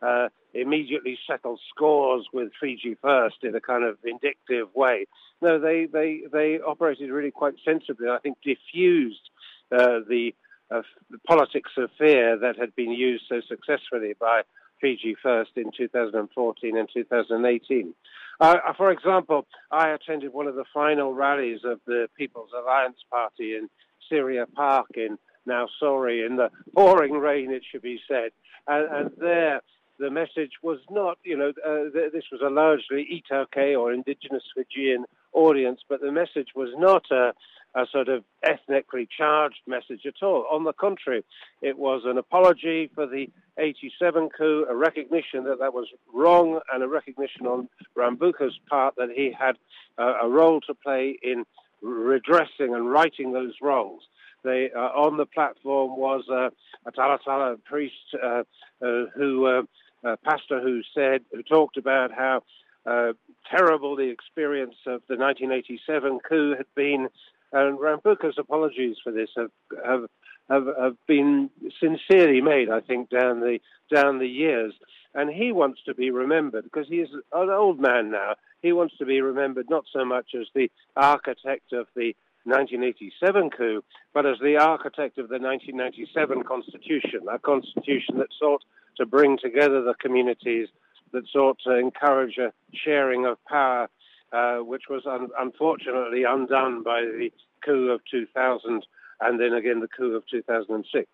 uh, 0.03 0.29
immediately 0.55 1.19
settle 1.29 1.59
scores 1.75 2.27
with 2.33 2.53
Fiji 2.61 2.97
first 3.01 3.37
in 3.43 3.55
a 3.55 3.61
kind 3.61 3.85
of 3.85 3.99
vindictive 4.03 4.69
way. 4.75 5.07
No, 5.43 5.59
they, 5.59 5.87
they, 5.87 6.23
they 6.33 6.61
operated 6.61 7.11
really 7.11 7.31
quite 7.31 7.55
sensibly. 7.65 8.09
I 8.09 8.19
think 8.19 8.39
diffused 8.43 9.31
uh, 9.73 10.01
the, 10.09 10.35
uh, 10.71 10.83
the 11.11 11.19
politics 11.27 11.71
of 11.77 11.91
fear 11.99 12.39
that 12.39 12.59
had 12.59 12.75
been 12.77 12.93
used 12.93 13.25
so 13.29 13.41
successfully 13.49 14.15
by 14.19 14.43
Fiji 14.81 15.17
First 15.23 15.53
in 15.57 15.71
2014 15.77 16.77
and 16.77 16.89
2018. 16.93 17.95
Uh, 18.41 18.57
for 18.77 18.91
example, 18.91 19.47
I 19.71 19.91
attended 19.91 20.33
one 20.33 20.47
of 20.47 20.55
the 20.55 20.65
final 20.73 21.15
rallies 21.15 21.61
of 21.65 21.81
the 21.87 22.09
People's 22.17 22.51
Alliance 22.57 22.99
Party 23.11 23.55
in 23.55 23.69
Syria 24.09 24.47
Park 24.55 24.87
in 24.95 25.19
Nausori 25.49 26.27
in 26.27 26.37
the 26.37 26.51
pouring 26.75 27.13
rain, 27.13 27.51
it 27.51 27.63
should 27.71 27.83
be 27.83 28.01
said. 28.09 28.31
and, 28.67 28.89
and 28.93 29.11
there 29.19 29.61
the 29.99 30.11
message 30.11 30.53
was 30.63 30.79
not, 30.91 31.19
you 31.25 31.37
know, 31.37 31.53
uh, 31.67 31.91
th- 31.93 32.13
this 32.13 32.25
was 32.31 32.41
a 32.45 32.51
largely 32.51 33.07
iTaukei 33.11 33.79
or 33.79 33.93
indigenous 33.93 34.43
Fijian 34.55 35.05
audience, 35.33 35.81
but 35.89 36.01
the 36.01 36.13
message 36.13 36.49
was 36.55 36.69
not 36.77 37.05
a, 37.11 37.33
a, 37.77 37.87
sort 37.91 38.09
of 38.09 38.25
ethnically 38.43 39.09
charged 39.17 39.61
message 39.67 40.03
at 40.07 40.23
all. 40.23 40.47
On 40.51 40.65
the 40.65 40.73
contrary, 40.73 41.25
it 41.63 41.79
was 41.79 42.03
an 42.05 42.19
apology 42.19 42.91
for 42.95 43.07
the 43.07 43.29
87 43.59 44.31
coup, 44.37 44.67
a 44.69 44.75
recognition 44.75 45.45
that 45.45 45.59
that 45.61 45.75
was 45.75 45.89
wrong, 46.13 46.61
and 46.73 46.83
a 46.83 46.89
recognition 46.89 47.47
on 47.47 47.69
Rabuka's 47.97 48.59
part 48.69 48.95
that 48.97 49.11
he 49.15 49.33
had 49.39 49.57
uh, 49.99 50.15
a 50.23 50.29
role 50.29 50.61
to 50.63 50.75
play 50.75 51.19
in 51.23 51.45
redressing 51.83 52.75
and 52.75 52.91
righting 52.91 53.33
those 53.33 53.55
wrongs. 53.63 54.03
They, 54.45 54.71
uh, 54.75 54.79
on 54.79 55.17
the 55.17 55.27
platform 55.27 55.97
was 55.97 56.25
uh, 56.31 56.51
a 56.87 56.93
Talatala 56.93 57.63
priest 57.65 57.95
uh, 58.23 58.45
uh 58.81 59.07
who 59.17 59.47
uh, 59.47 60.17
pastor 60.25 60.61
who 60.61 60.83
said, 60.95 61.23
who 61.33 61.43
talked 61.43 61.77
about 61.77 62.13
how 62.13 62.43
uh, 62.87 63.13
terrible 63.51 63.97
the 63.97 64.09
experience 64.11 64.77
of 64.87 65.03
the 65.09 65.17
1987 65.17 66.21
coup 66.29 66.55
had 66.57 66.67
been, 66.75 67.09
and 67.57 67.79
Rabuka's 67.79 68.37
apologies 68.39 68.97
for 69.03 69.13
this 69.13 69.31
have, 69.37 69.51
have 69.85 70.07
have 70.49 70.67
have 70.79 70.97
been 71.09 71.51
sincerely 71.81 72.41
made, 72.41 72.69
I 72.71 72.81
think, 72.81 73.11
down 73.11 73.41
the 73.41 73.59
down 73.93 74.19
the 74.19 74.29
years. 74.29 74.75
And 75.15 75.31
he 75.31 75.51
wants 75.51 75.81
to 75.87 75.95
be 75.95 76.11
remembered 76.11 76.65
because 76.65 76.87
he 76.89 76.97
is 76.97 77.09
an 77.33 77.49
old 77.49 77.81
man 77.81 78.11
now. 78.11 78.35
He 78.61 78.73
wants 78.73 78.97
to 78.99 79.07
be 79.07 79.23
remembered 79.23 79.71
not 79.71 79.85
so 79.91 80.05
much 80.05 80.33
as 80.39 80.47
the 80.55 80.71
architect 80.95 81.73
of 81.73 81.87
the 81.97 82.15
1987 82.45 83.51
coup, 83.51 83.83
but 84.13 84.27
as 84.27 84.37
the 84.43 84.57
architect 84.57 85.19
of 85.19 85.29
the 85.29 85.39
1997 85.39 86.45
constitution, 86.45 87.27
a 87.33 87.39
constitution 87.39 88.19
that 88.19 88.29
sought 88.39 88.63
to 88.99 89.07
bring 89.07 89.39
together 89.39 89.83
the 89.83 89.95
communities, 89.95 90.69
that 91.13 91.25
sought 91.33 91.59
to 91.65 91.75
encourage 91.75 92.37
a 92.37 92.53
sharing 92.73 93.25
of 93.25 93.43
power, 93.47 93.89
uh, 94.33 94.59
which 94.59 94.85
was 94.89 95.03
un- 95.07 95.31
unfortunately 95.39 96.25
undone 96.29 96.83
by 96.83 97.01
the 97.01 97.31
coup 97.65 97.91
of 97.91 98.01
2000 98.11 98.85
and 99.21 99.41
then 99.41 99.53
again 99.53 99.81
the 99.81 99.89
coup 99.89 100.15
of 100.15 100.23
2006. 100.31 101.09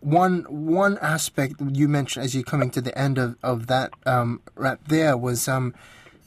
One 0.00 0.42
one 0.42 0.98
aspect 1.00 1.54
you 1.60 1.88
mentioned 1.88 2.24
as 2.24 2.34
you're 2.34 2.44
coming 2.44 2.70
to 2.72 2.82
the 2.82 2.96
end 2.98 3.16
of, 3.16 3.36
of 3.42 3.68
that 3.68 3.92
um, 4.04 4.42
right 4.54 4.78
there 4.86 5.16
was 5.16 5.48
um, 5.48 5.74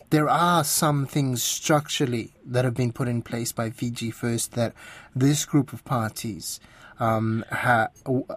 there 0.10 0.30
are 0.30 0.64
some 0.64 1.06
things 1.06 1.44
structurally 1.44 2.34
that 2.46 2.66
have 2.66 2.74
been 2.74 2.92
put 2.92 3.08
in 3.08 3.22
place 3.22 3.52
by 3.52 3.70
Fiji 3.70 4.10
First 4.10 4.54
that 4.54 4.74
this 5.16 5.46
group 5.46 5.74
of 5.74 5.84
parties 5.84 6.60
um, 7.00 7.46
ha- 7.52 7.90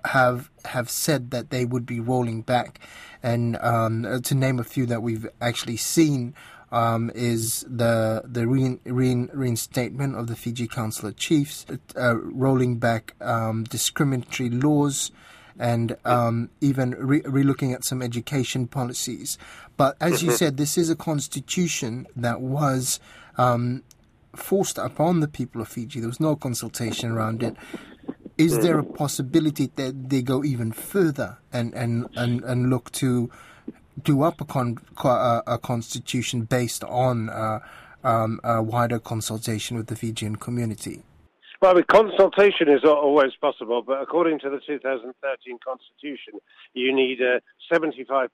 have 0.05 0.51
have 0.65 0.91
said 0.91 1.31
that 1.31 1.51
they 1.51 1.65
would 1.65 1.87
be 1.87 2.01
rolling 2.01 2.43
back, 2.43 2.81
and 3.23 3.57
um, 3.61 4.21
to 4.23 4.35
name 4.35 4.59
a 4.59 4.65
few 4.65 4.87
that 4.87 5.03
we've 5.03 5.29
actually 5.41 5.77
seen. 5.77 6.35
Um, 6.73 7.11
is 7.17 7.65
the 7.69 8.23
the 8.25 8.47
rein, 8.47 8.79
rein, 8.85 9.29
reinstatement 9.33 10.15
of 10.15 10.29
the 10.29 10.37
Fiji 10.37 10.69
Council 10.69 11.09
of 11.09 11.17
Chiefs, 11.17 11.67
uh, 11.97 12.17
rolling 12.17 12.79
back 12.79 13.15
um, 13.21 13.65
discriminatory 13.65 14.51
laws, 14.51 15.11
and 15.59 15.97
um, 16.05 16.49
even 16.61 16.93
re- 16.93 17.23
relooking 17.23 17.75
at 17.75 17.85
some 17.85 18.03
education 18.03 18.69
policies. 18.69 19.37
But 19.77 19.97
as 20.01 20.23
you 20.23 20.29
mm-hmm. 20.29 20.37
said, 20.37 20.57
this 20.57 20.79
is 20.79 20.91
a 20.91 20.97
constitution 20.97 22.07
that 22.15 22.41
was 22.41 23.01
um, 23.37 23.83
forced 24.35 24.79
upon 24.79 25.21
the 25.21 25.29
people 25.29 25.61
of 25.61 25.69
Fiji. 25.69 26.01
There 26.01 26.09
was 26.09 26.21
no 26.21 26.37
consultation 26.37 27.11
around 27.11 27.43
it. 27.43 27.57
Is 28.39 28.59
there 28.61 28.79
a 28.79 28.85
possibility 28.85 29.71
that 29.77 30.09
they 30.09 30.23
go 30.23 30.43
even 30.45 30.73
further 30.73 31.39
and, 31.53 31.75
and, 31.75 32.09
and, 32.17 32.43
and 32.43 32.71
look 32.71 32.91
to 32.93 33.31
do 34.05 34.23
up 34.23 34.41
a, 34.41 34.45
con, 34.45 34.79
a 35.05 35.59
constitution 35.63 36.43
based 36.43 36.85
on 36.85 37.29
uh, 37.29 37.61
um, 38.05 38.41
a 38.45 38.63
wider 38.63 38.99
consultation 38.99 39.77
with 39.77 39.89
the 39.89 39.97
Fijian 39.97 40.37
community? 40.37 41.03
Well, 41.61 41.73
I 41.73 41.75
mean, 41.75 41.85
consultation 41.91 42.71
is 42.71 42.85
always 42.85 43.33
possible, 43.39 43.83
but 43.87 44.01
according 44.01 44.39
to 44.41 44.49
the 44.49 44.61
2013 44.67 45.59
Constitution, 45.63 46.41
you 46.73 46.95
need 46.95 47.21
a 47.21 47.43
75% 47.71 48.29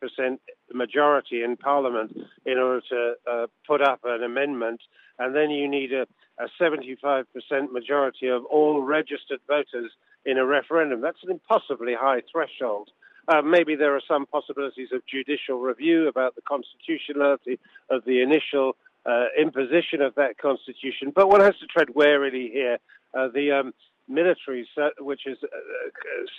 majority 0.73 1.43
in 1.43 1.57
Parliament 1.57 2.17
in 2.45 2.59
order 2.59 2.81
to 2.89 3.15
uh, 3.29 3.47
put 3.67 3.83
up 3.83 3.99
an 4.05 4.23
amendment, 4.23 4.81
and 5.19 5.35
then 5.35 5.51
you 5.51 5.69
need 5.69 5.91
a, 5.93 6.07
a 6.39 6.47
75% 6.63 7.25
majority 7.73 8.29
of 8.29 8.45
all 8.45 8.83
registered 8.83 9.41
voters 9.49 9.91
in 10.25 10.39
a 10.39 10.47
referendum. 10.47 11.01
That's 11.01 11.25
an 11.25 11.33
impossibly 11.33 11.95
high 11.99 12.23
threshold. 12.31 12.91
Uh, 13.29 13.43
maybe 13.43 13.75
there 13.75 13.95
are 13.95 14.03
some 14.07 14.27
possibilities 14.27 14.89
of 14.93 15.03
judicial 15.07 15.59
review 15.59 16.09
about 16.09 16.35
the 16.37 16.43
constitutionality 16.43 17.59
of 17.91 18.05
the 18.05 18.23
initial 18.23 18.77
uh, 19.05 19.27
imposition 19.39 20.01
of 20.01 20.15
that 20.15 20.39
constitution, 20.39 21.13
but 21.15 21.29
one 21.29 21.41
has 21.41 21.57
to 21.59 21.67
tread 21.67 21.91
warily 21.95 22.51
here. 22.53 22.79
Uh, 23.17 23.29
the 23.33 23.51
um, 23.53 23.73
military, 24.09 24.69
which 24.99 25.23
has 25.27 25.39
uh, 25.43 25.49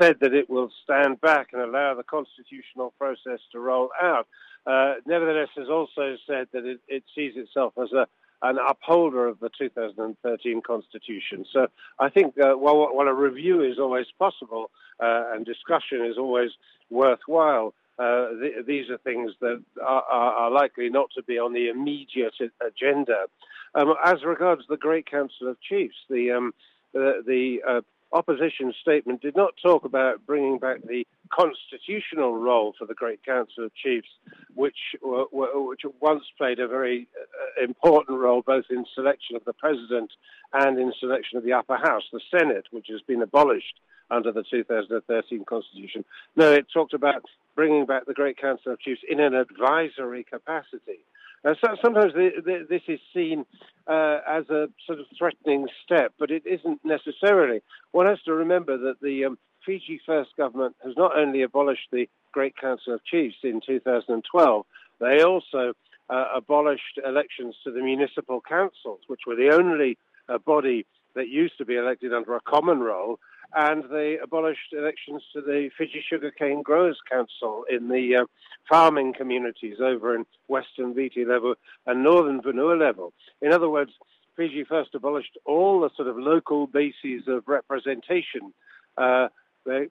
said 0.01 0.17
that 0.22 0.34
it 0.34 0.50
will 0.50 0.70
stand 0.84 1.20
back 1.22 1.50
and 1.53 1.62
allow 1.62 1.94
the 1.96 2.03
constitutional 2.03 2.94
process 2.98 3.39
to 3.51 3.60
roll 3.60 3.89
out, 4.01 4.27
uh, 4.65 4.96
nevertheless 5.06 5.50
has 5.56 5.70
also 5.70 6.15
said 6.27 6.48
that 6.53 6.65
it, 6.65 6.79
it 6.88 7.03
sees 7.15 7.34
itself 7.36 7.74
as 7.82 7.91
a 7.94 8.08
an 8.41 8.58
upholder 8.58 9.27
of 9.27 9.39
the 9.39 9.50
2013 9.58 10.62
Constitution. 10.62 11.46
So 11.51 11.67
I 12.00 12.10
think 12.10 12.36
uh, 12.39 12.53
while, 12.53 12.88
while, 12.94 13.08
a 13.08 13.13
review 13.13 13.63
is 13.63 13.79
always 13.79 14.06
possible 14.20 14.70
uh, 15.00 15.34
and 15.34 15.46
discussion 15.46 16.06
is 16.06 16.17
always 16.17 16.51
worthwhile, 16.89 17.74
uh, 18.00 18.29
th- 18.39 18.65
these 18.67 18.89
are 18.89 19.00
things 19.00 19.32
that 19.41 19.63
are, 19.84 20.03
are, 20.03 20.51
likely 20.51 20.89
not 20.89 21.10
to 21.15 21.24
be 21.24 21.39
on 21.39 21.53
the 21.53 21.70
immediate 21.70 22.36
agenda. 22.65 23.25
Um, 23.74 23.96
as 24.03 24.24
regards 24.24 24.63
the 24.70 24.77
Great 24.77 25.10
Council 25.10 25.48
of 25.48 25.60
Chiefs, 25.62 25.96
the 26.10 26.32
um, 26.32 26.53
the, 26.94 27.24
the 27.25 27.58
uh, 27.67 27.82
opposition 28.11 28.73
statement 28.81 29.21
did 29.21 29.35
not 29.35 29.53
talk 29.61 29.83
about 29.83 30.25
bringing 30.25 30.59
back 30.59 30.81
the 30.83 31.05
constitutional 31.29 32.35
role 32.35 32.73
for 32.77 32.85
the 32.85 32.93
Great 32.93 33.23
Council 33.25 33.65
of 33.65 33.75
Chiefs, 33.75 34.07
which 34.55 34.77
which 35.01 35.81
once 35.99 36.23
played 36.37 36.59
a 36.59 36.67
very 36.67 37.07
uh, 37.19 37.63
important 37.63 38.19
role 38.19 38.41
both 38.41 38.65
in 38.69 38.85
selection 38.95 39.35
of 39.35 39.43
the 39.45 39.53
president 39.53 40.11
and 40.53 40.79
in 40.79 40.93
selection 40.99 41.37
of 41.37 41.43
the 41.43 41.53
upper 41.53 41.77
house, 41.77 42.03
the 42.11 42.21
Senate, 42.31 42.65
which 42.71 42.87
has 42.89 43.01
been 43.01 43.21
abolished 43.21 43.79
under 44.09 44.31
the 44.31 44.43
2013 44.49 45.43
Constitution. 45.45 46.05
No, 46.35 46.51
it 46.53 46.67
talked 46.73 46.93
about 46.93 47.25
bringing 47.55 47.85
back 47.85 48.05
the 48.05 48.13
Great 48.13 48.37
Council 48.37 48.71
of 48.71 48.79
Chiefs 48.79 49.01
in 49.07 49.19
an 49.19 49.33
advisory 49.33 50.23
capacity. 50.23 50.99
Uh, 51.48 51.54
so 51.62 51.75
sometimes 51.82 52.13
the, 52.13 52.30
the, 52.44 52.68
this 52.70 52.82
is 52.89 53.00
seen 53.13 53.46
uh, 53.88 54.20
as 54.30 54.50
a 54.50 54.68
sort 54.86 55.00
of 55.00 55.06
threatening 55.18 55.68
step, 55.84 56.13
but 56.20 56.30
it 56.30 56.44
isn't 56.46 56.82
necessarily. 56.84 57.62
One 57.92 58.06
has 58.06 58.22
to 58.25 58.34
remember 58.34 58.77
that 58.77 58.96
the 59.01 59.25
um, 59.25 59.38
Fiji 59.66 60.01
First 60.06 60.32
government 60.36 60.75
has 60.84 60.94
not 60.98 61.18
only 61.18 61.44
abolished 61.44 61.88
the 61.92 62.10
Great 62.34 62.58
Council 62.58 62.94
of 62.94 63.06
Chiefs 63.06 63.38
in 63.44 63.62
2012, 63.66 64.66
they 65.00 65.24
also 65.24 65.74
uh, 66.10 66.25
abolished 66.36 67.00
elections 67.06 67.56
to 67.63 67.72
the 67.72 67.82
municipal 67.82 68.42
councils, 68.42 69.00
which 69.08 69.22
were 69.25 69.36
the 69.36 69.51
only 69.54 69.98
uh, 70.27 70.38
body 70.39 70.86
that 71.17 71.27
used 71.27 71.57
to 71.57 71.65
be 71.65 71.75
elected 71.75 72.13
under 72.13 72.36
a 72.36 72.41
common 72.41 72.79
roll 72.79 73.19
and 73.55 73.86
they 73.91 74.17
abolished 74.21 74.74
elections 74.74 75.24
to 75.33 75.41
the 75.41 75.69
Fiji 75.77 76.03
Sugarcane 76.07 76.62
Growers 76.62 77.00
Council 77.09 77.63
in 77.69 77.89
the 77.89 78.17
uh, 78.17 78.25
farming 78.69 79.13
communities 79.13 79.77
over 79.81 80.15
in 80.15 80.25
Western 80.47 80.93
Viti 80.93 81.25
Levu 81.25 81.55
and 81.86 82.03
Northern 82.03 82.41
Vanua 82.41 82.79
Levu. 82.79 83.12
In 83.41 83.53
other 83.53 83.69
words, 83.69 83.91
Fiji 84.36 84.63
first 84.63 84.93
abolished 84.95 85.38
all 85.45 85.81
the 85.81 85.89
sort 85.95 86.07
of 86.07 86.17
local 86.17 86.67
bases 86.67 87.24
of 87.27 87.47
representation 87.47 88.53
uh, 88.97 89.27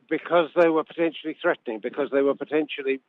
because 0.09 0.51
they 0.55 0.69
were 0.69 0.85
potentially 0.85 1.37
threatening, 1.41 1.81
because 1.81 2.11
they 2.11 2.23
were 2.23 2.35
potentially 2.35 3.01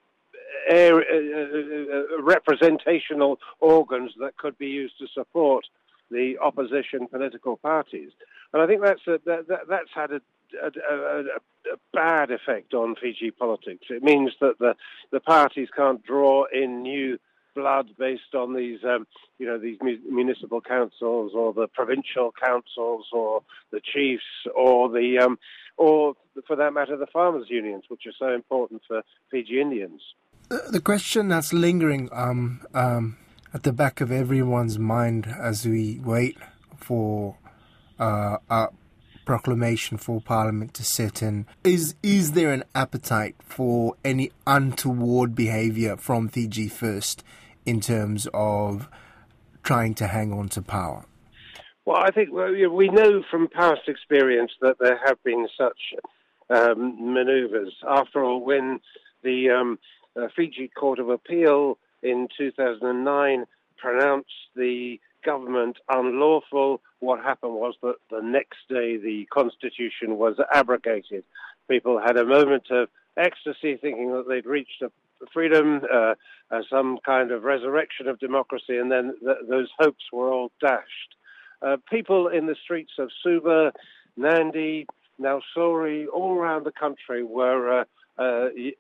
uh, 0.70 0.76
uh, 0.76 0.98
uh, 0.98 2.22
representational 2.22 3.40
organs 3.60 4.12
that 4.20 4.36
could 4.38 4.58
be 4.58 4.68
used 4.68 4.98
to 5.00 5.08
support 5.14 5.66
the 6.12 6.38
opposition 6.42 7.08
political 7.08 7.58
parties. 7.58 8.12
And 8.54 8.62
I 8.62 8.68
think 8.68 8.82
that's 8.82 9.06
a, 9.08 9.20
that, 9.26 9.48
that, 9.48 9.60
that's 9.70 9.90
had 9.94 10.12
a 10.12 10.22
a, 10.64 10.68
a, 10.96 11.20
a, 11.20 11.78
bad 11.94 12.32
effect 12.32 12.74
on 12.74 12.96
Fiji 12.96 13.32
politics. 13.32 13.88
It 13.90 14.02
means 14.02 14.32
that 14.40 14.60
the 14.60 14.76
the 15.12 15.20
parties 15.20 15.68
can't 15.76 16.02
draw 16.04 16.46
in 16.46 16.84
new 16.84 17.20
blood 17.58 17.90
based 17.98 18.36
on 18.36 18.56
these, 18.56 18.80
um, 18.84 19.08
you 19.40 19.46
know, 19.46 19.58
these 19.58 19.78
municipal 19.82 20.62
councils 20.62 21.32
or 21.36 21.54
the 21.54 21.68
provincial 21.68 22.32
councils 22.40 23.08
or 23.12 23.42
the 23.72 23.82
chiefs 23.82 24.24
or 24.56 24.90
the, 24.90 25.18
um, 25.18 25.40
or 25.76 26.14
for 26.46 26.56
that 26.56 26.74
matter, 26.74 26.96
the 26.96 27.08
farmers' 27.08 27.48
unions, 27.50 27.86
which 27.88 28.04
are 28.06 28.14
so 28.18 28.34
important 28.34 28.84
for 28.88 29.02
Fiji 29.32 29.60
Indians. 29.60 30.02
The 30.70 30.80
question 30.80 31.28
that's 31.30 31.52
lingering 31.52 32.10
um, 32.14 32.62
um, 32.76 33.18
at 33.58 33.64
the 33.64 33.74
back 33.74 34.02
of 34.02 34.12
everyone's 34.12 34.78
mind 34.78 35.26
as 35.26 35.66
we 35.66 36.00
wait 36.04 36.38
for 36.76 37.36
uh, 37.98 38.38
proclamation 39.26 39.98
for 39.98 40.22
Parliament 40.22 40.76
to 40.76 40.84
sit 40.84 41.24
in. 41.24 41.48
Is 41.64 41.96
is 42.04 42.34
there 42.34 42.54
an 42.54 42.64
appetite 42.76 43.36
for 43.40 43.96
any 44.06 44.32
untoward 44.46 45.34
behaviour 45.34 45.98
from 45.98 46.30
Fiji 46.30 46.68
First 46.68 47.24
in 47.66 47.82
terms 47.82 48.28
of 48.32 48.88
trying 49.64 49.96
to 49.96 50.06
hang 50.06 50.32
on 50.32 50.50
to 50.50 50.62
power? 50.62 51.06
Well, 51.84 51.98
I 51.98 52.12
think 52.12 52.30
well, 52.32 52.52
we 52.52 52.90
know 52.90 53.24
from 53.32 53.48
past 53.48 53.88
experience 53.88 54.52
that 54.62 54.76
there 54.80 55.00
have 55.04 55.18
been 55.24 55.48
such 55.58 55.82
um, 56.52 57.12
manoeuvres. 57.12 57.74
After 57.90 58.24
all, 58.24 58.40
when 58.40 58.82
the 59.24 59.50
um, 59.50 59.80
uh, 60.16 60.28
Fiji 60.36 60.70
Court 60.80 61.00
of 61.00 61.10
Appeal 61.10 61.80
in 62.04 62.28
2009 62.38 63.46
pronounced 63.78 64.30
the 64.56 65.00
government 65.24 65.78
unlawful, 65.90 66.82
what 67.00 67.20
happened 67.22 67.54
was 67.54 67.76
that 67.84 67.96
the 68.10 68.22
next 68.22 68.60
day 68.70 68.98
the 68.98 69.28
constitution 69.32 70.18
was 70.18 70.38
abrogated. 70.54 71.24
People 71.70 72.00
had 72.00 72.18
a 72.18 72.26
moment 72.26 72.72
of 72.72 72.90
ecstasy 73.18 73.78
thinking 73.78 74.12
that 74.14 74.26
they'd 74.28 74.46
reached 74.46 74.82
a 74.82 74.92
freedom, 75.34 75.82
uh, 75.92 76.14
uh, 76.52 76.62
some 76.70 76.98
kind 77.06 77.32
of 77.32 77.44
resurrection 77.44 78.08
of 78.08 78.20
democracy, 78.20 78.78
and 78.78 78.92
then 78.92 79.16
th- 79.24 79.38
those 79.50 79.70
hopes 79.80 80.04
were 80.14 80.32
all 80.32 80.52
dashed. 80.62 81.16
Uh, 81.62 81.78
people 81.90 82.28
in 82.28 82.46
the 82.46 82.56
streets 82.64 82.94
of 83.00 83.10
Suva, 83.24 83.74
Nadi, 84.18 84.86
Nausori, 85.20 86.06
all 86.14 86.36
around 86.36 86.66
the 86.66 86.72
country 86.72 87.24
were, 87.24 87.86
uh, 88.18 88.22
uh, 88.22 88.50
you, 88.56 88.74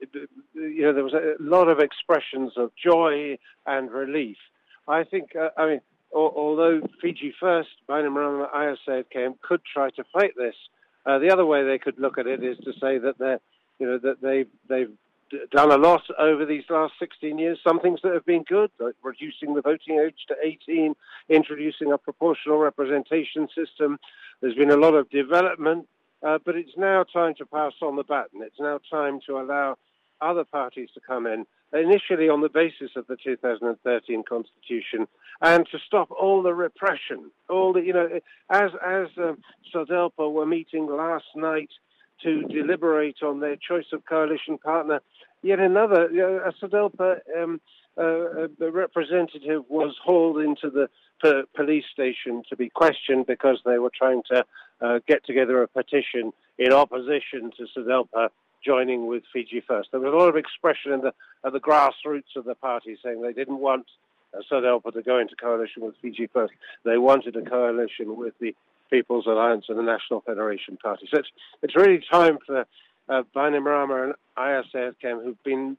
you, 0.54 0.82
know, 0.84 0.94
there 0.94 1.04
was 1.04 1.14
a 1.14 1.36
lot 1.40 1.68
of 1.68 1.80
expressions 1.80 2.54
of 2.58 2.72
joy 2.82 3.38
and 3.66 3.92
relief. 3.92 4.38
I 4.88 5.04
think, 5.04 5.36
uh, 5.36 5.50
I 5.58 5.68
mean, 5.68 5.82
although 6.14 6.82
Fiji 7.02 7.34
First, 7.40 7.70
Bainimarama 7.90 9.06
came, 9.12 9.36
could 9.42 9.62
try 9.72 9.90
to 9.92 10.04
fight 10.14 10.32
this, 10.38 10.56
the 11.06 11.30
other 11.32 11.46
way 11.46 11.64
they 11.64 11.78
could 11.78 12.00
look 12.00 12.18
at 12.18 12.28
it 12.28 12.44
is 12.44 12.58
to 12.60 12.74
say 12.74 12.98
that 12.98 13.18
they're, 13.18 13.40
you 13.80 13.88
know, 13.88 13.98
that 14.00 14.22
they 14.22 14.46
they've 14.68 14.92
done 15.52 15.72
a 15.72 15.78
lot 15.78 16.04
over 16.18 16.46
these 16.46 16.64
last 16.70 16.94
16 17.00 17.38
years. 17.38 17.60
Some 17.66 17.80
things 17.80 18.00
that 18.04 18.14
have 18.14 18.26
been 18.26 18.44
good, 18.44 18.72
like 18.80 18.96
reducing 19.04 19.54
the 19.54 19.62
voting 19.62 20.00
age 20.00 20.16
to 20.28 20.36
18, 20.42 20.96
introducing 21.30 21.92
a 21.92 21.98
proportional 21.98 22.58
representation 22.58 23.48
system. 23.56 24.00
There's 24.42 24.56
been 24.56 24.72
a 24.72 24.78
lot 24.78 24.94
of 24.94 25.10
development, 25.10 25.88
uh, 26.26 26.38
but 26.44 26.56
it's 26.56 26.78
now 26.78 27.04
time 27.04 27.34
to 27.38 27.46
pass 27.46 27.74
on 27.82 27.96
the 27.96 28.04
baton. 28.04 28.42
It's 28.42 28.60
now 28.60 28.80
time 28.90 29.20
to 29.28 29.40
allow 29.40 29.78
other 30.22 30.44
parties 30.44 30.90
to 30.94 31.00
come 31.00 31.28
in, 31.28 31.46
initially 31.74 32.30
on 32.30 32.42
the 32.42 32.50
basis 32.50 32.92
of 32.96 33.06
the 33.08 33.18
2013 33.24 34.24
constitution, 34.28 35.08
and 35.42 35.68
to 35.72 35.78
stop 35.86 36.10
all 36.12 36.42
the 36.42 36.54
repression. 36.54 37.32
All 37.50 37.74
the, 37.74 37.82
you 37.82 37.94
know, 37.94 38.10
as 38.50 38.72
as 38.86 39.08
um, 39.18 39.38
SODELPA 39.74 40.32
were 40.32 40.46
meeting 40.46 40.88
last 40.88 41.26
night 41.36 41.70
to 42.24 42.44
deliberate 42.44 43.18
on 43.22 43.40
their 43.40 43.56
choice 43.56 43.86
of 43.94 44.06
coalition 44.06 44.58
partner. 44.58 45.02
Yet 45.44 45.60
another, 45.60 46.10
you 46.12 46.20
know, 46.20 46.42
a 46.46 46.66
SODELPA 46.66 47.20
um, 47.38 47.62
uh, 47.98 48.48
representative 48.72 49.64
was 49.70 49.96
hauled 50.04 50.40
into 50.40 50.70
the 50.70 50.90
police 51.56 51.86
station 51.92 52.44
to 52.50 52.56
be 52.56 52.70
questioned 52.70 53.26
because 53.26 53.60
they 53.66 53.80
were 53.80 53.92
trying 53.96 54.22
to 54.32 54.46
uh, 54.82 55.00
get 55.08 55.26
together 55.26 55.64
a 55.64 55.68
petition 55.68 56.32
in 56.58 56.72
opposition 56.72 57.52
to 57.58 57.66
SODELPA 57.76 58.30
joining 58.64 59.08
with 59.08 59.24
Fiji 59.32 59.64
First. 59.68 59.90
There 59.92 60.00
was 60.00 60.14
a 60.14 60.16
lot 60.16 60.30
of 60.30 60.36
expression 60.36 60.92
in 60.92 61.02
the, 61.02 61.14
at 61.46 61.54
the 61.54 61.60
grassroots 61.60 62.36
of 62.36 62.46
the 62.46 62.56
party 62.56 62.98
saying 63.04 63.22
they 63.22 63.34
didn't 63.34 63.60
want 63.60 63.86
uh, 64.34 64.42
to 64.60 65.02
go 65.02 65.20
into 65.20 65.36
coalition 65.36 65.84
with 65.84 65.96
Fiji 66.02 66.28
First. 66.28 66.54
They 66.84 66.98
wanted 66.98 67.36
a 67.36 67.42
coalition 67.42 68.18
with 68.18 68.34
the 68.40 68.56
People's 68.90 69.26
Alliance 69.28 69.66
and 69.70 69.78
the 69.78 69.84
National 69.84 70.22
Federation 70.22 70.78
Party. 70.78 71.08
So 71.12 71.20
it's, 71.20 71.30
it's 71.62 71.76
really 71.76 72.04
time 72.12 72.38
for 72.46 72.66
uh, 73.10 73.24
Bainimarama 73.36 74.14
and 74.38 74.66
Sayed-Khaiyum 74.72 75.24
who've 75.24 75.44
been 75.44 75.78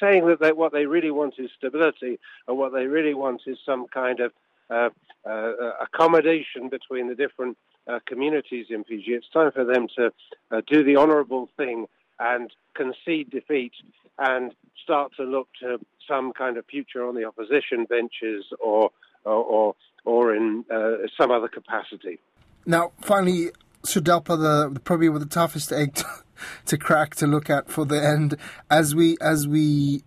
saying 0.00 0.26
that 0.26 0.40
they, 0.40 0.52
what 0.52 0.72
they 0.72 0.86
really 0.86 1.10
want 1.10 1.34
is 1.38 1.50
stability 1.56 2.18
and 2.46 2.58
what 2.58 2.72
they 2.72 2.86
really 2.86 3.14
want 3.14 3.42
is 3.46 3.58
some 3.64 3.86
kind 3.92 4.20
of 4.20 4.32
uh, 4.68 4.90
uh, 5.28 5.52
accommodation 5.80 6.68
between 6.68 7.08
the 7.08 7.14
different 7.14 7.56
uh, 7.86 8.00
communities 8.06 8.66
in 8.70 8.84
Fiji. 8.84 9.12
It's 9.12 9.28
time 9.32 9.52
for 9.52 9.64
them 9.64 9.86
to 9.96 10.12
uh, 10.50 10.60
do 10.66 10.82
the 10.82 10.96
honourable 10.96 11.48
thing 11.56 11.86
and 12.18 12.50
concede 12.74 13.30
defeat 13.30 13.72
and 14.18 14.52
start 14.82 15.12
to 15.16 15.24
look 15.24 15.48
to 15.60 15.78
some 16.08 16.32
kind 16.32 16.56
of 16.56 16.66
future 16.66 17.06
on 17.06 17.14
the 17.14 17.24
opposition 17.24 17.84
benches 17.84 18.44
or 18.60 18.90
or, 19.24 19.34
or, 19.44 19.74
or 20.04 20.34
in 20.34 20.64
uh, 20.72 21.06
some 21.18 21.30
other 21.30 21.48
capacity. 21.48 22.20
Now, 22.64 22.92
finally, 23.00 23.50
SODELPA, 23.86 24.36
the, 24.36 24.70
the 24.74 24.80
probably 24.80 25.08
the 25.08 25.26
toughest 25.26 25.72
egg 25.72 25.94
to, 25.94 26.06
to, 26.66 26.78
crack 26.78 27.14
to 27.16 27.26
look 27.26 27.48
at 27.50 27.70
for 27.70 27.84
the 27.84 28.02
end 28.02 28.36
as 28.70 28.94
we 28.94 29.16
as 29.20 29.46
we 29.48 30.02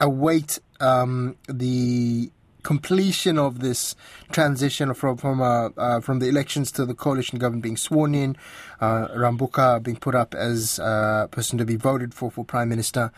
await 0.00 0.58
um, 0.80 1.36
the 1.48 2.30
completion 2.62 3.38
of 3.38 3.58
this 3.58 3.94
transition 4.30 4.94
from 4.94 5.16
from 5.16 5.40
uh, 5.40 5.68
uh, 5.76 6.00
from 6.00 6.18
the 6.18 6.28
elections 6.28 6.70
to 6.72 6.86
the 6.86 6.94
coalition 6.94 7.38
government 7.38 7.62
being 7.62 7.76
sworn 7.76 8.14
in, 8.14 8.36
uh, 8.80 9.08
Rabuka 9.08 9.82
being 9.82 9.96
put 9.96 10.14
up 10.14 10.34
as 10.34 10.78
a 10.78 10.82
uh, 10.82 11.26
person 11.28 11.58
to 11.58 11.64
be 11.64 11.76
voted 11.76 12.14
for 12.14 12.30
for 12.30 12.44
prime 12.44 12.68
minister. 12.68 13.12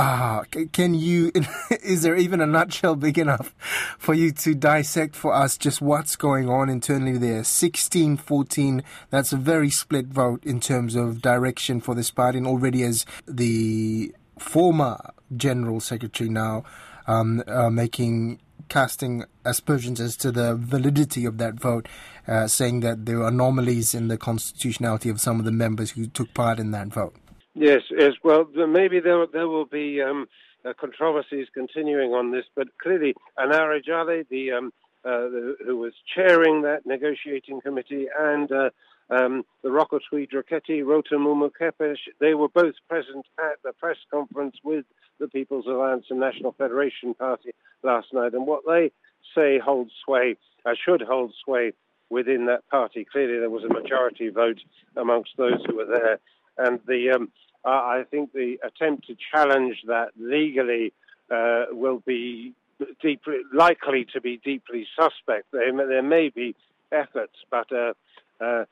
Ah, 0.00 0.44
can 0.72 0.94
you? 0.94 1.32
Is 1.82 2.02
there 2.02 2.14
even 2.14 2.40
a 2.40 2.46
nutshell 2.46 2.94
big 2.94 3.18
enough 3.18 3.52
for 3.98 4.14
you 4.14 4.30
to 4.30 4.54
dissect 4.54 5.16
for 5.16 5.34
us 5.34 5.58
just 5.58 5.82
what's 5.82 6.14
going 6.14 6.48
on 6.48 6.68
internally 6.68 7.18
there? 7.18 7.42
16 7.42 8.16
14, 8.16 8.84
that's 9.10 9.32
a 9.32 9.36
very 9.36 9.70
split 9.70 10.06
vote 10.06 10.44
in 10.44 10.60
terms 10.60 10.94
of 10.94 11.20
direction 11.20 11.80
for 11.80 11.96
this 11.96 12.12
party, 12.12 12.38
and 12.38 12.46
already 12.46 12.84
as 12.84 13.06
the 13.26 14.14
former 14.38 14.98
general 15.36 15.80
secretary 15.80 16.30
now 16.30 16.62
um, 17.08 17.42
uh, 17.48 17.68
making 17.68 18.38
casting 18.68 19.24
aspersions 19.44 20.00
as 20.00 20.16
to 20.18 20.30
the 20.30 20.54
validity 20.54 21.24
of 21.24 21.38
that 21.38 21.54
vote, 21.54 21.88
uh, 22.28 22.46
saying 22.46 22.80
that 22.80 23.04
there 23.04 23.18
are 23.18 23.28
anomalies 23.28 23.96
in 23.96 24.06
the 24.06 24.16
constitutionality 24.16 25.08
of 25.08 25.20
some 25.20 25.40
of 25.40 25.44
the 25.44 25.50
members 25.50 25.90
who 25.90 26.06
took 26.06 26.32
part 26.34 26.60
in 26.60 26.70
that 26.70 26.86
vote. 26.86 27.16
Yes, 27.60 27.82
yes. 27.90 28.12
Well, 28.22 28.46
maybe 28.54 29.00
there 29.00 29.26
there 29.26 29.48
will 29.48 29.64
be 29.64 30.00
um, 30.00 30.28
uh, 30.64 30.74
controversies 30.78 31.48
continuing 31.52 32.12
on 32.12 32.30
this, 32.30 32.44
but 32.54 32.68
clearly, 32.80 33.16
Anare 33.36 33.84
Jale, 33.84 34.22
the, 34.30 34.52
um, 34.52 34.72
uh, 35.04 35.26
the, 35.28 35.56
who 35.66 35.76
was 35.76 35.92
chairing 36.14 36.62
that 36.62 36.86
negotiating 36.86 37.60
committee, 37.60 38.06
and 38.16 38.52
uh, 38.52 38.70
um, 39.10 39.44
the 39.62 39.70
Roko 39.70 39.98
Tui 40.08 40.28
Dreketi, 40.28 40.84
Rotamumu 40.84 41.50
Kepesh, 41.60 41.98
they 42.20 42.34
were 42.34 42.48
both 42.48 42.74
present 42.88 43.26
at 43.40 43.60
the 43.64 43.72
press 43.72 43.96
conference 44.08 44.56
with 44.62 44.84
the 45.18 45.26
People's 45.26 45.66
Alliance 45.66 46.06
and 46.10 46.20
National 46.20 46.52
Federation 46.52 47.12
Party 47.14 47.50
last 47.82 48.06
night, 48.12 48.34
and 48.34 48.46
what 48.46 48.62
they 48.68 48.92
say 49.34 49.58
holds 49.58 49.90
sway, 50.04 50.36
uh, 50.64 50.74
should 50.84 51.02
hold 51.02 51.34
sway 51.44 51.72
within 52.08 52.46
that 52.46 52.68
party. 52.68 53.04
Clearly, 53.04 53.40
there 53.40 53.50
was 53.50 53.64
a 53.64 53.68
majority 53.68 54.28
vote 54.28 54.60
amongst 54.96 55.32
those 55.36 55.58
who 55.66 55.74
were 55.74 55.86
there, 55.86 56.20
and 56.56 56.78
the 56.86 57.10
um, 57.10 57.32
uh, 57.68 57.82
I 57.98 58.04
think 58.10 58.32
the 58.32 58.58
attempt 58.64 59.06
to 59.08 59.16
challenge 59.32 59.82
that 59.86 60.08
legally 60.18 60.92
uh, 61.30 61.66
will 61.70 62.02
be 62.06 62.54
deeply, 63.02 63.40
likely 63.52 64.06
to 64.14 64.20
be 64.22 64.40
deeply 64.42 64.86
suspect. 64.98 65.46
There, 65.52 65.70
there 65.86 66.02
may 66.02 66.30
be 66.30 66.54
efforts, 66.90 67.34
but 67.50 67.70
uh, 67.70 67.92
uh, 68.40 68.64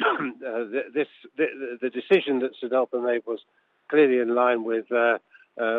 uh 0.02 0.64
this 0.94 1.08
the, 1.38 1.78
the, 1.80 1.90
decision 1.90 2.40
that 2.40 2.50
SODELPA 2.62 3.02
made 3.02 3.22
was 3.26 3.40
clearly 3.88 4.18
in 4.18 4.34
line 4.34 4.64
with 4.64 4.90
uh, 4.92 5.18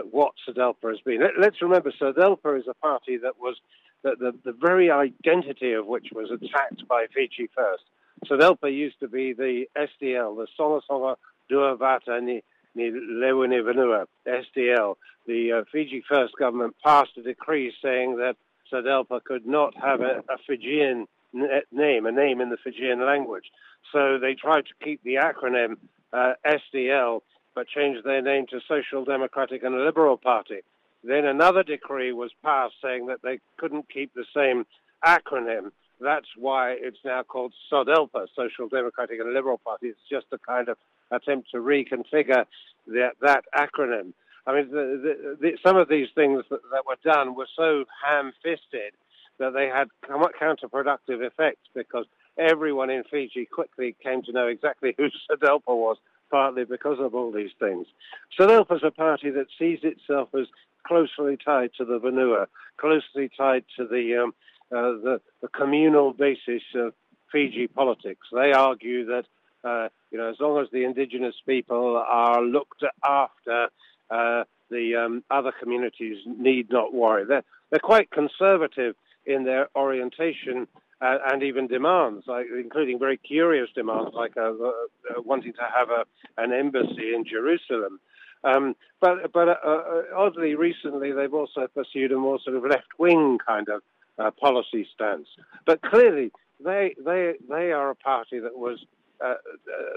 what 0.10 0.34
SODELPA 0.48 0.90
has 0.90 1.00
been. 1.06 1.22
Let, 1.40 1.54
us 1.54 1.62
remember, 1.62 1.92
SODELPA 1.92 2.60
is 2.60 2.68
a 2.68 2.74
party 2.76 3.18
that 3.18 3.40
was 3.40 3.58
the, 4.02 4.16
the, 4.20 4.34
the 4.46 4.58
very 4.60 4.90
identity 4.90 5.74
of 5.74 5.86
which 5.86 6.08
was 6.14 6.32
attacked 6.32 6.88
by 6.88 7.06
Fiji 7.14 7.50
First. 7.56 7.84
SODELPA 8.28 8.74
used 8.74 9.00
to 9.02 9.08
be 9.08 9.34
the 9.34 9.66
SDL, 9.78 10.38
the 10.38 10.48
Songa 10.58 11.18
Dua 11.50 11.78
Vata 11.78 12.18
Lewini 12.78 13.62
Vanua, 13.62 14.06
SDL, 14.28 14.96
the 15.28 15.52
uh, 15.52 15.64
Fiji 15.72 16.04
First 16.08 16.34
government 16.38 16.76
passed 16.84 17.12
a 17.18 17.22
decree 17.22 17.74
saying 17.82 18.18
that 18.18 18.36
SODELPA 18.72 19.24
could 19.24 19.46
not 19.46 19.76
have 19.76 20.02
a, 20.02 20.24
a 20.30 20.38
Fijian 20.48 21.08
name, 21.34 22.06
a 22.06 22.12
name 22.12 22.42
in 22.42 22.50
the 22.50 22.58
Fijian 22.58 23.06
language. 23.06 23.46
So 23.92 24.18
they 24.20 24.34
tried 24.34 24.66
to 24.66 24.74
keep 24.84 25.04
the 25.04 25.16
acronym 25.16 25.78
uh, 26.12 26.34
SDL, 26.46 27.22
but 27.56 27.68
changed 27.68 28.04
their 28.04 28.22
name 28.22 28.48
to 28.48 28.60
Social 28.68 29.06
Democratic 29.06 29.64
and 29.64 29.76
Liberal 29.76 30.18
Party. 30.18 30.62
Then 31.04 31.26
another 31.26 31.64
decree 31.64 32.14
was 32.14 32.32
passed 32.44 32.76
saying 32.82 33.08
that 33.08 33.22
they 33.24 33.40
couldn't 33.58 33.90
keep 33.90 34.14
the 34.14 34.26
same 34.36 34.66
acronym. 35.06 35.72
That's 36.00 36.28
why 36.38 36.72
it's 36.80 36.98
now 37.04 37.24
called 37.24 37.54
SODELPA, 37.72 38.28
Social 38.36 38.68
Democratic 38.68 39.20
and 39.20 39.34
Liberal 39.34 39.58
Party. 39.58 39.88
It's 39.88 40.00
just 40.10 40.28
a 40.32 40.38
kind 40.38 40.70
of 40.70 40.78
attempt 41.14 41.52
to 41.52 41.58
reconfigure 41.58 42.46
that, 42.88 43.14
that 43.22 43.46
acronym. 43.56 44.14
I 44.46 44.56
mean, 44.56 44.72
the, 44.72 45.00
the, 45.02 45.38
the, 45.40 45.52
some 45.66 45.78
of 45.78 45.88
these 45.88 46.08
things 46.16 46.44
that, 46.50 46.60
that 46.72 46.86
were 46.86 46.98
done 47.04 47.36
were 47.36 47.48
so 47.56 47.86
ham-fisted 48.06 48.94
that 49.40 49.54
they 49.54 49.68
had 49.68 49.88
counterproductive 50.08 51.26
effects 51.26 51.68
because 51.74 52.06
everyone 52.38 52.90
in 52.90 53.04
Fiji 53.10 53.46
quickly 53.46 53.96
came 54.04 54.22
to 54.24 54.32
know 54.32 54.48
exactly 54.48 54.94
who 54.98 55.08
SODELPA 55.32 55.68
was, 55.68 55.98
partly 56.30 56.66
because 56.66 56.98
of 57.00 57.14
all 57.16 57.32
these 57.32 57.52
things. 57.60 57.88
SODELPA 58.40 58.78
is 58.78 58.84
a 58.84 58.92
party 58.92 59.30
that 59.32 59.48
sees 59.58 59.80
itself 59.84 60.30
as 60.38 60.48
closely 60.86 61.38
tied 61.38 61.72
to 61.78 61.86
the 61.86 62.00
Vanua, 62.00 62.48
closely 62.78 63.30
tied 63.36 63.64
to 63.78 63.88
the, 63.88 64.24
um, 64.24 64.34
uh, 64.72 65.00
the, 65.04 65.22
the 65.42 65.48
communal 65.48 66.12
basis 66.12 66.64
of 66.76 66.94
Fiji 67.32 67.68
politics. 67.68 68.28
They 68.32 68.52
argue 68.52 69.06
that 69.06 69.26
uh, 69.64 69.90
you 70.12 70.18
know 70.18 70.30
as 70.30 70.38
long 70.40 70.62
as 70.62 70.68
the 70.72 70.84
indigenous 70.84 71.36
people 71.46 71.98
are 71.98 72.42
looked 72.42 72.84
after, 73.06 73.68
uh, 74.10 74.44
the 74.70 74.96
um, 74.96 75.24
other 75.30 75.52
communities 75.52 76.18
need 76.26 76.70
not 76.72 76.94
worry. 76.94 77.26
They're 77.26 77.44
they're 77.70 77.80
quite 77.80 78.12
conservative 78.12 78.96
in 79.26 79.46
their 79.46 79.70
orientation 79.76 80.68
uh, 81.02 81.18
and 81.32 81.44
even 81.44 81.68
demands, 81.68 82.26
like, 82.28 82.48
including 82.58 82.98
very 82.98 83.18
curious 83.18 83.70
demands 83.76 84.12
like 84.14 84.38
uh, 84.38 84.52
uh, 84.52 85.22
wanting 85.26 85.54
to 85.54 85.62
have 85.62 85.90
a, 85.90 86.06
an 86.42 86.54
embassy 86.54 87.14
in 87.14 87.26
Jerusalem. 87.26 88.00
Um, 88.46 88.76
but 89.02 89.32
but 89.34 89.48
uh, 89.50 89.56
uh, 89.66 90.02
oddly, 90.16 90.56
recently 90.56 91.12
they've 91.12 91.34
also 91.34 91.68
pursued 91.74 92.12
a 92.12 92.18
more 92.18 92.40
sort 92.44 92.58
of 92.58 92.64
left-wing 92.64 93.38
kind 93.46 93.68
of 93.70 93.82
uh, 94.18 94.32
policy 94.32 94.88
stance. 94.94 95.28
But 95.66 95.82
clearly, 95.82 96.32
they 96.64 96.96
they 97.04 97.34
they 97.50 97.72
are 97.72 97.90
a 97.90 97.96
party 97.96 98.40
that 98.40 98.58
was 98.58 98.86
uh, 99.24 99.36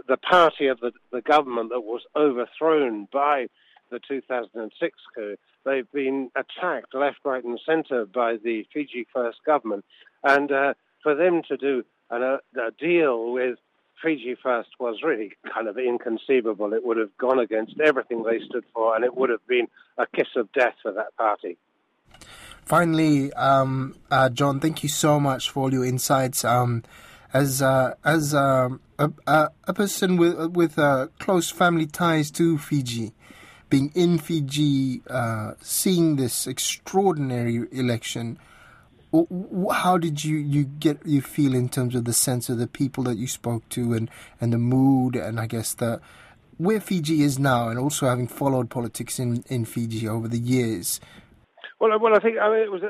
the 0.08 0.16
party 0.16 0.68
of 0.68 0.80
the, 0.80 0.92
the 1.10 1.22
government 1.22 1.70
that 1.70 1.80
was 1.80 2.02
overthrown 2.14 3.08
by 3.12 3.46
the 3.90 4.00
2006 4.06 4.96
coup. 5.14 5.36
They've 5.64 5.90
been 5.92 6.30
attacked 6.34 6.94
left, 6.94 7.18
right, 7.24 7.42
and 7.42 7.58
centre 7.66 8.06
by 8.06 8.36
the 8.42 8.66
Fiji 8.72 9.06
First 9.12 9.38
government, 9.44 9.84
and 10.22 10.50
uh, 10.52 10.74
for 11.02 11.14
them 11.14 11.42
to 11.48 11.56
do 11.56 11.84
an, 12.10 12.22
a, 12.22 12.38
a 12.60 12.70
deal 12.78 13.32
with 13.32 13.58
Fiji 14.02 14.36
First 14.40 14.70
was 14.78 14.96
really 15.02 15.32
kind 15.52 15.68
of 15.68 15.78
inconceivable. 15.78 16.72
It 16.72 16.84
would 16.84 16.96
have 16.96 17.16
gone 17.18 17.38
against 17.38 17.80
everything 17.80 18.22
they 18.22 18.40
stood 18.44 18.64
for, 18.74 18.94
and 18.94 19.04
it 19.04 19.16
would 19.16 19.30
have 19.30 19.46
been 19.46 19.66
a 19.98 20.06
kiss 20.06 20.28
of 20.36 20.52
death 20.52 20.74
for 20.82 20.92
that 20.92 21.16
party. 21.16 21.56
Finally, 22.64 23.32
um, 23.34 23.96
uh, 24.10 24.28
Jon, 24.28 24.60
thank 24.60 24.82
you 24.82 24.88
so 24.88 25.20
much 25.20 25.50
for 25.50 25.64
all 25.64 25.72
your 25.72 25.84
insights. 25.84 26.44
Um, 26.44 26.82
as 27.32 27.62
uh, 27.62 27.94
as 28.04 28.34
um, 28.34 28.80
a, 28.98 29.10
a, 29.26 29.50
a, 29.64 29.74
person 29.74 30.16
with 30.16 30.52
with 30.52 30.78
uh, 30.78 31.08
close 31.18 31.50
family 31.50 31.86
ties 31.86 32.30
to 32.32 32.58
Fiji, 32.58 33.12
being 33.68 33.92
in 33.94 34.18
Fiji, 34.18 35.02
uh, 35.08 35.52
seeing 35.60 36.16
this 36.16 36.46
extraordinary 36.46 37.66
election, 37.72 38.38
how 39.72 39.98
did 39.98 40.24
you, 40.24 40.36
you 40.36 40.64
get 40.64 41.04
you 41.04 41.20
feel 41.20 41.54
in 41.54 41.68
terms 41.68 41.94
of 41.94 42.04
the 42.04 42.12
sense 42.12 42.48
of 42.48 42.58
the 42.58 42.66
people 42.66 43.04
that 43.04 43.16
you 43.16 43.26
spoke 43.26 43.68
to 43.70 43.92
and, 43.92 44.10
and 44.40 44.52
the 44.52 44.58
mood 44.58 45.16
and 45.16 45.40
I 45.40 45.46
guess 45.46 45.74
the 45.74 46.00
where 46.58 46.80
Fiji 46.80 47.22
is 47.22 47.38
now 47.38 47.68
and 47.68 47.78
also 47.78 48.08
having 48.08 48.26
followed 48.26 48.70
politics 48.70 49.18
in, 49.18 49.44
in 49.48 49.64
Fiji 49.64 50.08
over 50.08 50.26
the 50.26 50.38
years? 50.38 51.00
Well, 51.78 51.98
well, 51.98 52.16
I 52.16 52.20
think 52.20 52.38
I 52.40 52.48
mean, 52.48 52.60
it 52.60 52.72
was 52.72 52.82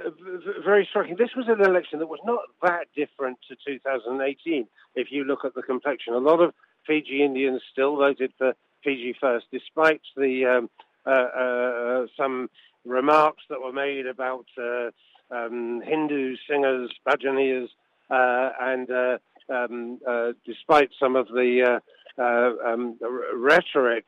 very 0.65 0.87
striking. 0.89 1.17
This 1.17 1.35
was 1.37 1.47
an 1.49 1.61
election 1.61 1.99
that 1.99 2.07
was 2.07 2.21
not 2.25 2.41
that 2.63 2.87
different 2.95 3.39
to 3.49 3.57
2018. 3.67 4.69
If 4.95 5.09
you 5.11 5.25
look 5.25 5.45
at 5.45 5.55
the 5.55 5.63
complexion, 5.63 6.15
a 6.15 6.19
lot 6.19 6.41
of 6.41 6.55
Fiji 6.87 7.25
Indians 7.25 7.63
still 7.73 7.97
voted 7.97 8.33
for 8.39 8.55
Fiji 8.85 9.15
First, 9.21 9.47
despite 9.51 10.03
the 10.17 10.45
um, 10.47 10.71
uh, 11.05 11.11
uh, 11.11 12.07
some 12.17 12.49
remarks 12.85 13.43
that 13.51 13.61
were 13.61 13.73
made 13.73 14.07
about 14.07 14.47
uh, 14.59 14.91
um, 15.31 15.83
Hindu 15.85 16.37
singers, 16.49 16.91
bhajanias, 17.07 17.69
uh, 18.11 18.51
and 18.61 18.91
uh, 18.91 19.19
um, 19.49 19.99
uh, 20.09 20.33
despite 20.45 20.91
some 20.99 21.17
of 21.17 21.27
the 21.29 21.81
um, 22.19 22.99
rhetoric, 23.35 24.05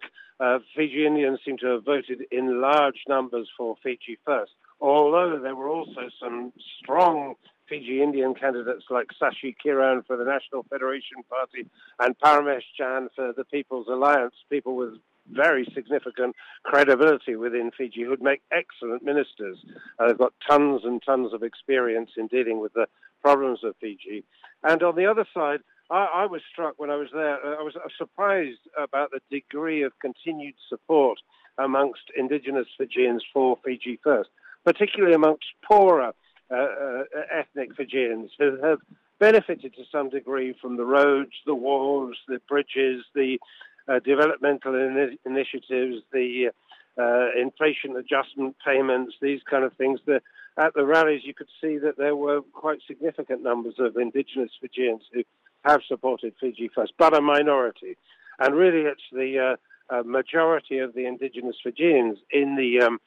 Fiji 0.77 1.07
Indians 1.07 1.41
seem 1.45 1.59
to 1.59 1.67
have 1.67 1.85
voted 1.85 2.23
in 2.31 2.61
large 2.61 3.03
numbers 3.09 3.49
for 3.57 3.77
Fiji 3.83 4.19
First. 4.25 4.53
Although 4.81 5.41
there 5.43 5.57
were 5.57 5.69
also 5.69 6.09
some 6.21 6.53
strong 6.81 7.35
Fiji 7.69 8.03
Indian 8.03 8.35
candidates 8.35 8.85
like 8.91 9.09
Shashi 9.21 9.55
Kiran 9.65 10.07
for 10.07 10.17
the 10.17 10.25
National 10.25 10.65
Federation 10.71 11.23
Party 11.29 11.69
and 11.99 12.19
Paramesh 12.19 12.63
Chan 12.77 13.09
for 13.15 13.33
the 13.37 13.45
People's 13.45 13.89
Alliance, 13.89 14.35
people 14.49 14.77
with 14.77 14.95
very 15.31 15.67
significant 15.75 16.35
credibility 16.63 17.37
within 17.37 17.71
Fiji 17.77 18.03
who'd 18.03 18.23
make 18.23 18.41
excellent 18.51 19.03
ministers. 19.03 19.59
Uh, 19.99 20.07
they've 20.07 20.19
got 20.19 20.33
tons 20.49 20.83
and 20.85 21.03
tons 21.05 21.35
of 21.35 21.43
experience 21.43 22.11
in 22.17 22.27
dealing 22.29 22.61
with 22.61 22.73
the 22.73 22.87
problems 23.23 23.61
of 23.63 23.75
Fiji. 23.81 24.25
And 24.63 24.83
on 24.83 24.97
the 24.97 25.07
other 25.07 25.27
side, 25.35 25.61
I, 25.91 26.09
I 26.15 26.27
was 26.27 26.41
struck 26.51 26.75
when 26.79 26.91
I 26.91 26.97
was 26.97 27.09
there, 27.13 27.45
uh, 27.45 27.61
I 27.61 27.63
was 27.63 27.75
surprised 27.97 28.61
about 28.77 29.11
the 29.11 29.21
degree 29.31 29.83
of 29.83 29.93
continued 30.01 30.55
support 30.69 31.19
amongst 31.59 32.03
indigenous 32.17 32.69
Fijians 32.77 33.25
for 33.33 33.59
Fiji 33.65 33.99
First, 34.03 34.31
particularly 34.65 35.15
amongst 35.15 35.47
poorer 35.67 36.13
uh, 36.51 36.55
uh, 36.55 37.03
ethnic 37.31 37.75
Fijians 37.77 38.31
who 38.39 38.59
have 38.63 38.79
benefited 39.19 39.75
to 39.75 39.83
some 39.93 40.09
degree 40.09 40.55
from 40.61 40.77
the 40.77 40.85
roads, 40.85 41.33
the 41.45 41.55
walls, 41.55 42.17
the 42.27 42.41
bridges, 42.49 43.05
the 43.15 43.39
uh, 43.87 43.99
developmental 43.99 44.75
in- 44.75 45.19
initiatives, 45.27 46.03
the 46.13 46.51
inflation 47.37 47.97
adjustment 47.97 48.57
payments, 48.65 49.15
these 49.21 49.41
kind 49.49 49.63
of 49.63 49.73
things. 49.75 50.01
The, 50.07 50.21
at 50.57 50.75
the 50.75 50.87
rallies, 50.87 51.21
you 51.25 51.35
could 51.35 51.49
see 51.61 51.77
that 51.79 51.99
there 51.99 52.17
were 52.17 52.41
quite 52.53 52.79
significant 52.87 53.43
numbers 53.43 53.75
of 53.79 53.97
indigenous 53.97 54.51
Fijians 54.61 55.03
who 55.13 55.23
have 55.65 55.81
supported 55.87 56.33
Fiji 56.41 56.71
First, 56.75 56.95
but 56.99 57.15
a 57.15 57.21
minority. 57.21 57.97
And 58.39 58.55
really, 58.55 58.89
it's 58.89 59.03
the 59.13 59.57
uh, 59.91 60.03
majority 60.05 60.79
of 60.79 60.95
the 60.95 61.07
indigenous 61.07 61.57
Fijians 61.63 62.19
in 62.31 62.57
the 62.57 62.87
um, 62.87 63.01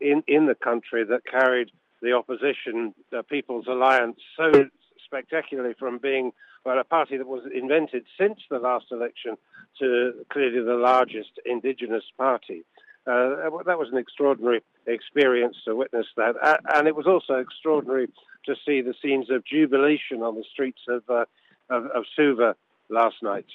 in 0.00 0.22
in 0.26 0.46
the 0.46 0.54
country 0.54 1.04
that 1.04 1.22
carried 1.24 1.70
the 2.02 2.12
opposition, 2.12 2.94
the 3.10 3.22
People's 3.22 3.66
Alliance, 3.66 4.18
so 4.36 4.66
spectacularly 5.04 5.74
from 5.78 5.98
being 5.98 6.32
well, 6.66 6.78
a 6.80 6.84
party 6.84 7.16
that 7.16 7.28
was 7.28 7.44
invented 7.54 8.04
since 8.18 8.40
the 8.50 8.58
last 8.58 8.86
election 8.90 9.36
to 9.78 10.12
clearly 10.32 10.62
the 10.64 10.74
largest 10.74 11.30
indigenous 11.44 12.02
party. 12.18 12.64
Uh, 13.06 13.62
that 13.64 13.78
was 13.78 13.88
an 13.92 13.98
extraordinary 13.98 14.62
experience 14.84 15.56
to 15.64 15.76
witness 15.76 16.06
that. 16.16 16.34
And 16.74 16.88
it 16.88 16.96
was 16.96 17.06
also 17.06 17.34
extraordinary 17.34 18.08
to 18.46 18.56
see 18.66 18.80
the 18.80 18.94
scenes 19.00 19.30
of 19.30 19.44
jubilation 19.44 20.22
on 20.22 20.34
the 20.34 20.44
streets 20.52 20.80
of, 20.88 21.04
uh, 21.08 21.24
of, 21.70 21.86
of 21.86 22.04
Suva 22.16 22.56
last 22.90 23.22
night. 23.22 23.46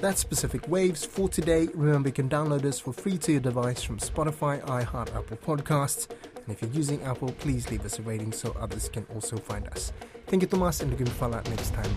That's 0.00 0.22
Pacific 0.22 0.68
Waves 0.68 1.04
for 1.04 1.28
today. 1.28 1.68
Remember, 1.74 2.08
you 2.08 2.12
can 2.12 2.28
download 2.28 2.64
us 2.64 2.78
for 2.78 2.92
free 2.92 3.18
to 3.18 3.32
your 3.32 3.40
device 3.40 3.82
from 3.82 3.98
Spotify, 3.98 4.62
iHeart, 4.62 5.12
Apple 5.16 5.36
Podcasts. 5.38 6.08
And 6.36 6.54
if 6.54 6.62
you're 6.62 6.70
using 6.70 7.02
Apple, 7.02 7.32
please 7.32 7.68
leave 7.68 7.84
us 7.84 7.98
a 7.98 8.02
rating 8.02 8.30
so 8.30 8.54
others 8.60 8.88
can 8.88 9.04
also 9.12 9.36
find 9.38 9.66
us. 9.68 9.92
Thank 10.28 10.42
you, 10.42 10.48
Thomas, 10.48 10.82
and 10.82 10.92
looking 10.92 11.06
forward 11.06 11.50
next 11.50 11.74
time. 11.74 11.90